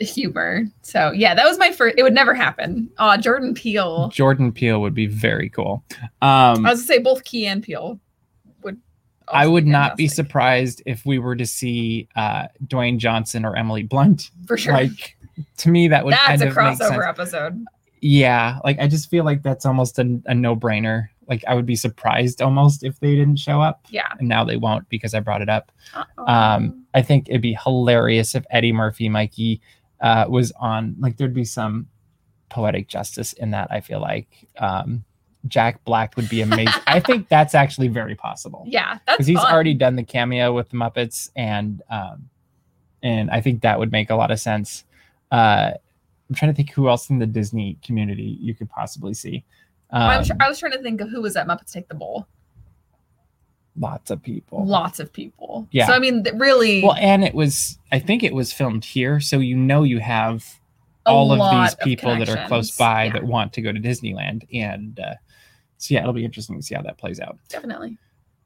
humor. 0.00 0.64
So 0.82 1.10
yeah 1.10 1.34
that 1.34 1.44
was 1.46 1.58
my 1.58 1.72
first 1.72 1.96
it 1.98 2.02
would 2.02 2.14
never 2.14 2.34
happen. 2.34 2.90
Uh 2.98 3.16
jordan 3.16 3.54
peele. 3.54 4.08
Jordan 4.12 4.52
peele 4.52 4.80
would 4.80 4.94
be 4.94 5.06
very 5.06 5.48
cool. 5.48 5.82
Um 6.22 6.66
i 6.66 6.70
was 6.70 6.80
gonna 6.80 6.86
say 6.86 6.98
both 6.98 7.24
key 7.24 7.46
and 7.46 7.62
peele 7.62 7.98
would 8.62 8.78
I 9.28 9.46
would 9.46 9.66
not 9.66 9.96
be 9.96 10.08
surprised 10.08 10.82
if 10.86 11.04
we 11.06 11.18
were 11.18 11.36
to 11.36 11.46
see 11.46 12.08
uh, 12.16 12.46
Dwayne 12.66 12.98
Johnson 12.98 13.44
or 13.44 13.56
Emily 13.56 13.82
Blunt. 13.82 14.30
for 14.46 14.56
sure 14.56 14.72
Like 14.72 15.16
to 15.58 15.68
me, 15.68 15.88
that 15.88 16.04
would 16.04 16.12
that's 16.14 16.26
kind 16.26 16.42
a 16.42 16.48
of 16.48 16.56
make 16.56 16.76
sense. 16.78 16.90
crossover 16.92 17.08
episode 17.08 17.64
Yeah, 18.00 18.58
like 18.64 18.78
I 18.78 18.86
just 18.88 19.10
feel 19.10 19.24
like 19.24 19.42
that's 19.42 19.66
almost 19.66 19.98
a, 19.98 20.20
a 20.26 20.34
no-brainer. 20.34 21.08
Like 21.28 21.44
I 21.48 21.54
would 21.54 21.66
be 21.66 21.74
surprised 21.76 22.40
almost 22.40 22.84
if 22.84 23.00
they 23.00 23.16
didn't 23.16 23.38
show 23.40 23.60
up, 23.60 23.84
yeah 23.90 24.12
and 24.18 24.28
now 24.28 24.44
they 24.44 24.56
won't 24.56 24.88
because 24.88 25.12
I 25.12 25.20
brought 25.20 25.42
it 25.42 25.48
up. 25.48 25.72
Uh-oh. 25.94 26.26
Um, 26.32 26.84
I 26.94 27.02
think 27.02 27.28
it'd 27.28 27.42
be 27.42 27.58
hilarious 27.62 28.34
if 28.36 28.44
Eddie 28.50 28.72
Murphy, 28.72 29.08
Mikey, 29.08 29.60
uh, 30.00 30.26
was 30.28 30.52
on. 30.60 30.94
Like 31.00 31.16
there'd 31.16 31.34
be 31.34 31.44
some 31.44 31.88
poetic 32.48 32.86
justice 32.86 33.32
in 33.32 33.50
that. 33.50 33.68
I 33.72 33.80
feel 33.80 34.00
like 34.00 34.28
um, 34.58 35.04
Jack 35.48 35.84
Black 35.84 36.16
would 36.16 36.28
be 36.28 36.40
amazing. 36.40 36.82
I 36.86 37.00
think 37.00 37.28
that's 37.28 37.54
actually 37.54 37.88
very 37.88 38.14
possible 38.14 38.64
yeah 38.68 38.98
because 39.06 39.26
he's 39.26 39.38
fun. 39.38 39.52
already 39.52 39.74
done 39.74 39.96
the 39.96 40.02
cameo 40.04 40.52
with 40.52 40.68
the 40.70 40.76
Muppets, 40.76 41.30
and 41.36 41.82
um, 41.90 42.28
and 43.02 43.30
I 43.30 43.40
think 43.40 43.62
that 43.62 43.78
would 43.78 43.92
make 43.92 44.10
a 44.10 44.14
lot 44.16 44.30
of 44.30 44.40
sense. 44.40 44.84
Uh, 45.30 45.72
I'm 46.28 46.34
trying 46.34 46.50
to 46.50 46.56
think 46.56 46.70
who 46.72 46.88
else 46.88 47.10
in 47.10 47.18
the 47.18 47.26
Disney 47.26 47.78
community 47.84 48.36
you 48.40 48.54
could 48.54 48.68
possibly 48.68 49.14
see. 49.14 49.44
Um, 49.90 50.02
I'm 50.02 50.24
tr- 50.24 50.32
I 50.40 50.48
was 50.48 50.58
trying 50.58 50.72
to 50.72 50.82
think 50.82 51.00
of 51.00 51.08
who 51.08 51.22
was 51.22 51.36
at 51.36 51.46
Muppets 51.46 51.72
Take 51.72 51.88
the 51.88 51.94
Bowl. 51.94 52.26
lots 53.78 54.10
of 54.10 54.22
people. 54.22 54.66
Lots 54.66 54.98
of 55.00 55.12
people. 55.12 55.68
Yeah. 55.70 55.86
So 55.86 55.92
I 55.92 55.98
mean, 55.98 56.24
really, 56.34 56.82
Well, 56.82 56.94
and 56.98 57.22
it 57.24 57.34
was 57.34 57.78
I 57.92 57.98
think 57.98 58.22
it 58.22 58.34
was 58.34 58.52
filmed 58.52 58.84
here, 58.84 59.20
so 59.20 59.38
you 59.38 59.56
know 59.56 59.82
you 59.82 60.00
have 60.00 60.44
all 61.04 61.30
of 61.30 61.38
these 61.62 61.76
people 61.84 62.16
that 62.16 62.28
are 62.28 62.48
close 62.48 62.76
by 62.76 63.04
Yeah, 63.04 63.12
that 63.12 63.24
want 63.24 63.52
to 63.52 63.62
go 63.62 63.70
to 63.70 63.78
Disneyland, 63.78 64.46
and 64.52 64.98
uh, 64.98 65.14
so 65.78 65.94
yeah, 65.94 66.00
it'll 66.00 66.12
be 66.12 66.24
interesting 66.24 66.56
to 66.56 66.62
see 66.62 66.74
how 66.74 66.82
that 66.82 66.98
plays 66.98 67.20
out. 67.20 67.38
definitely. 67.48 67.98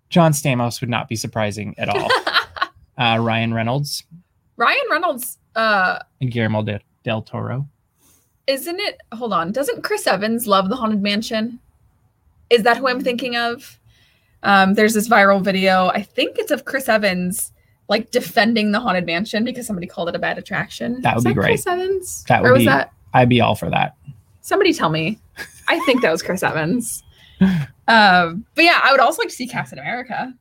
John 0.09 0.33
Stamos 0.33 0.81
would 0.81 0.91
not 0.91 1.09
be 1.09 1.15
surprising 1.15 1.75
at 1.79 1.89
all. 1.89 2.11
uh, 2.99 3.19
Ryan 3.21 3.55
Reynolds 3.55 4.03
Ryan 4.57 4.83
Reynolds, 4.91 5.39
uh, 5.57 6.01
and 6.21 6.31
Guillermo 6.31 6.63
de, 6.63 6.81
del 7.03 7.23
Toro. 7.23 7.67
isn't 8.47 8.79
it? 8.79 9.01
Hold 9.15 9.33
on. 9.33 9.53
Doesn't 9.53 9.83
Chris 9.83 10.07
Evans 10.07 10.47
love 10.47 10.69
the 10.69 10.77
Haunted 10.77 11.01
Mansion? 11.01 11.59
Is 12.51 12.63
that 12.65 12.77
who 12.77 12.89
I'm 12.89 13.01
thinking 13.01 13.37
of? 13.37 13.81
Um, 14.43 14.75
there's 14.75 14.93
this 14.93 15.09
viral 15.09 15.43
video. 15.43 15.89
I 15.89 16.03
think 16.03 16.39
it's 16.39 16.51
of 16.51 16.67
Chris 16.67 16.89
Evans 16.91 17.53
like 17.89 18.11
defending 18.11 18.73
the 18.73 18.81
Haunted 18.81 19.07
Mansion 19.07 19.45
because 19.45 19.67
somebody 19.67 19.87
called 19.87 20.11
it 20.11 20.15
a 20.15 20.19
bad 20.19 20.37
attraction. 20.37 21.01
That 21.01 21.17
would 21.17 21.21
Is 21.27 21.31
be 21.31 21.35
great. 21.35 21.47
Chris 21.47 21.67
Evans? 21.67 22.25
That 22.29 22.45
or 22.45 22.53
was 22.53 22.61
be- 22.61 22.67
that 22.67 22.93
I'd 23.15 23.29
be 23.29 23.41
all 23.41 23.55
for 23.55 23.71
that. 23.71 23.97
somebody 24.43 24.75
tell 24.75 24.91
me? 24.91 25.19
I 25.69 25.79
think 25.81 26.03
that 26.03 26.13
was 26.13 26.23
Chris 26.23 26.43
Evans. 26.43 27.03
Um, 27.89 28.45
but 28.55 28.65
yeah, 28.65 28.81
I 28.83 28.93
would 28.93 29.01
also 29.01 29.23
like 29.23 29.29
to 29.31 29.35
see 29.35 29.47
Captain 29.49 29.79
America. 29.79 30.33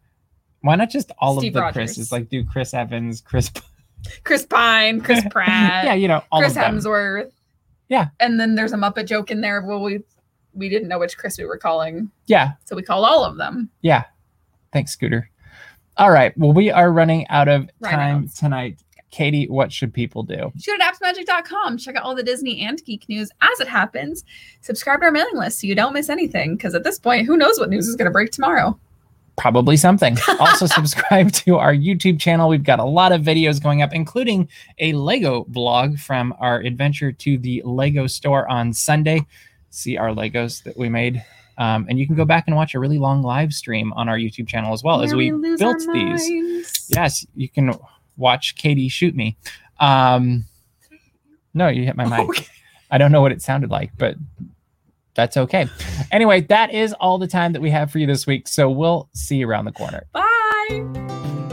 Why 0.61 0.75
not 0.75 0.89
just 0.89 1.11
all 1.19 1.39
Steve 1.39 1.51
of 1.51 1.53
the 1.55 1.61
Rogers. 1.61 1.73
Chris's? 1.95 2.11
Like 2.11 2.29
do 2.29 2.43
Chris 2.45 2.73
Evans, 2.73 3.21
Chris. 3.21 3.51
Chris 4.23 4.45
Pine, 4.45 5.01
Chris 5.01 5.21
Pratt, 5.31 5.83
yeah, 5.85 5.93
you 5.93 6.07
know 6.07 6.23
all 6.31 6.39
Chris 6.39 6.51
of 6.53 6.55
them. 6.61 6.77
Hemsworth. 6.77 7.31
Yeah. 7.89 8.07
And 8.19 8.39
then 8.39 8.55
there's 8.55 8.71
a 8.71 8.77
Muppet 8.77 9.07
joke 9.07 9.29
in 9.31 9.41
there. 9.41 9.61
Well, 9.61 9.81
we 9.81 10.01
we 10.53 10.69
didn't 10.69 10.87
know 10.87 10.99
which 10.99 11.17
Chris 11.17 11.37
we 11.37 11.45
were 11.45 11.57
calling, 11.57 12.09
Yeah, 12.27 12.51
so 12.65 12.75
we 12.75 12.81
called 12.83 13.05
all 13.05 13.23
of 13.23 13.37
them. 13.37 13.69
yeah. 13.81 14.03
Thanks, 14.71 14.91
Scooter. 14.91 15.29
All 15.97 16.11
right. 16.11 16.37
Well, 16.37 16.53
we 16.53 16.69
are 16.71 16.91
running 16.91 17.27
out 17.29 17.47
of 17.47 17.69
time 17.83 18.29
tonight. 18.29 18.79
Katie, 19.11 19.47
what 19.47 19.71
should 19.71 19.93
people 19.93 20.23
do? 20.23 20.51
Shoot 20.59 20.79
at 20.79 20.93
appsmagic.com. 20.93 21.77
Check 21.77 21.95
out 21.95 22.03
all 22.03 22.15
the 22.15 22.23
Disney 22.23 22.61
and 22.61 22.83
geek 22.85 23.07
news 23.09 23.31
as 23.41 23.59
it 23.59 23.67
happens. 23.67 24.23
Subscribe 24.61 24.99
to 24.99 25.05
our 25.05 25.11
mailing 25.11 25.37
list 25.37 25.59
so 25.59 25.67
you 25.67 25.75
don't 25.75 25.93
miss 25.93 26.09
anything. 26.09 26.55
Because 26.55 26.75
at 26.75 26.83
this 26.83 26.99
point, 26.99 27.25
who 27.25 27.37
knows 27.37 27.59
what 27.59 27.69
news 27.69 27.87
is 27.87 27.95
going 27.95 28.05
to 28.05 28.11
break 28.11 28.31
tomorrow? 28.31 28.79
Probably 29.37 29.77
something. 29.77 30.17
also, 30.39 30.65
subscribe 30.65 31.31
to 31.31 31.57
our 31.57 31.73
YouTube 31.73 32.19
channel. 32.19 32.49
We've 32.49 32.63
got 32.63 32.79
a 32.79 32.85
lot 32.85 33.11
of 33.11 33.21
videos 33.21 33.61
going 33.61 33.81
up, 33.81 33.93
including 33.93 34.49
a 34.79 34.93
Lego 34.93 35.45
vlog 35.45 35.99
from 35.99 36.35
our 36.39 36.59
adventure 36.59 37.11
to 37.11 37.37
the 37.37 37.61
Lego 37.65 38.05
store 38.05 38.47
on 38.49 38.73
Sunday. 38.73 39.25
See 39.69 39.97
our 39.97 40.09
Legos 40.09 40.63
that 40.63 40.77
we 40.77 40.89
made. 40.89 41.23
Um, 41.57 41.85
and 41.89 41.99
you 41.99 42.07
can 42.07 42.15
go 42.15 42.25
back 42.25 42.45
and 42.47 42.55
watch 42.55 42.73
a 42.73 42.79
really 42.79 42.97
long 42.97 43.21
live 43.21 43.53
stream 43.53 43.91
on 43.93 44.07
our 44.07 44.17
YouTube 44.17 44.47
channel 44.47 44.73
as 44.73 44.81
well 44.81 45.01
as 45.01 45.13
we, 45.13 45.31
lose 45.31 45.59
built 45.59 45.83
these. 45.93 46.89
Yes, 46.89 47.25
you 47.35 47.49
can 47.49 47.73
watch 48.19 48.55
Katie 48.55 48.89
shoot 48.89 49.15
me. 49.15 49.37
Um, 49.79 50.43
no, 51.53 51.67
you 51.67 51.83
hit 51.83 51.95
my 51.95 52.05
mic. 52.05 52.29
Okay. 52.29 52.45
I 52.91 52.97
don't 52.97 53.11
know 53.11 53.21
what 53.21 53.31
it 53.31 53.41
sounded 53.41 53.69
like, 53.69 53.91
but 53.97 54.15
that's 55.15 55.37
okay. 55.37 55.67
Anyway, 56.11 56.41
that 56.41 56.73
is 56.73 56.93
all 56.93 57.17
the 57.17 57.27
time 57.27 57.53
that 57.53 57.61
we 57.61 57.69
have 57.69 57.91
for 57.91 57.99
you 57.99 58.07
this 58.07 58.25
week. 58.27 58.47
So 58.47 58.69
we'll 58.69 59.09
see 59.13 59.37
you 59.37 59.49
around 59.49 59.65
the 59.65 59.71
corner. 59.71 60.05
Bye. 60.13 61.48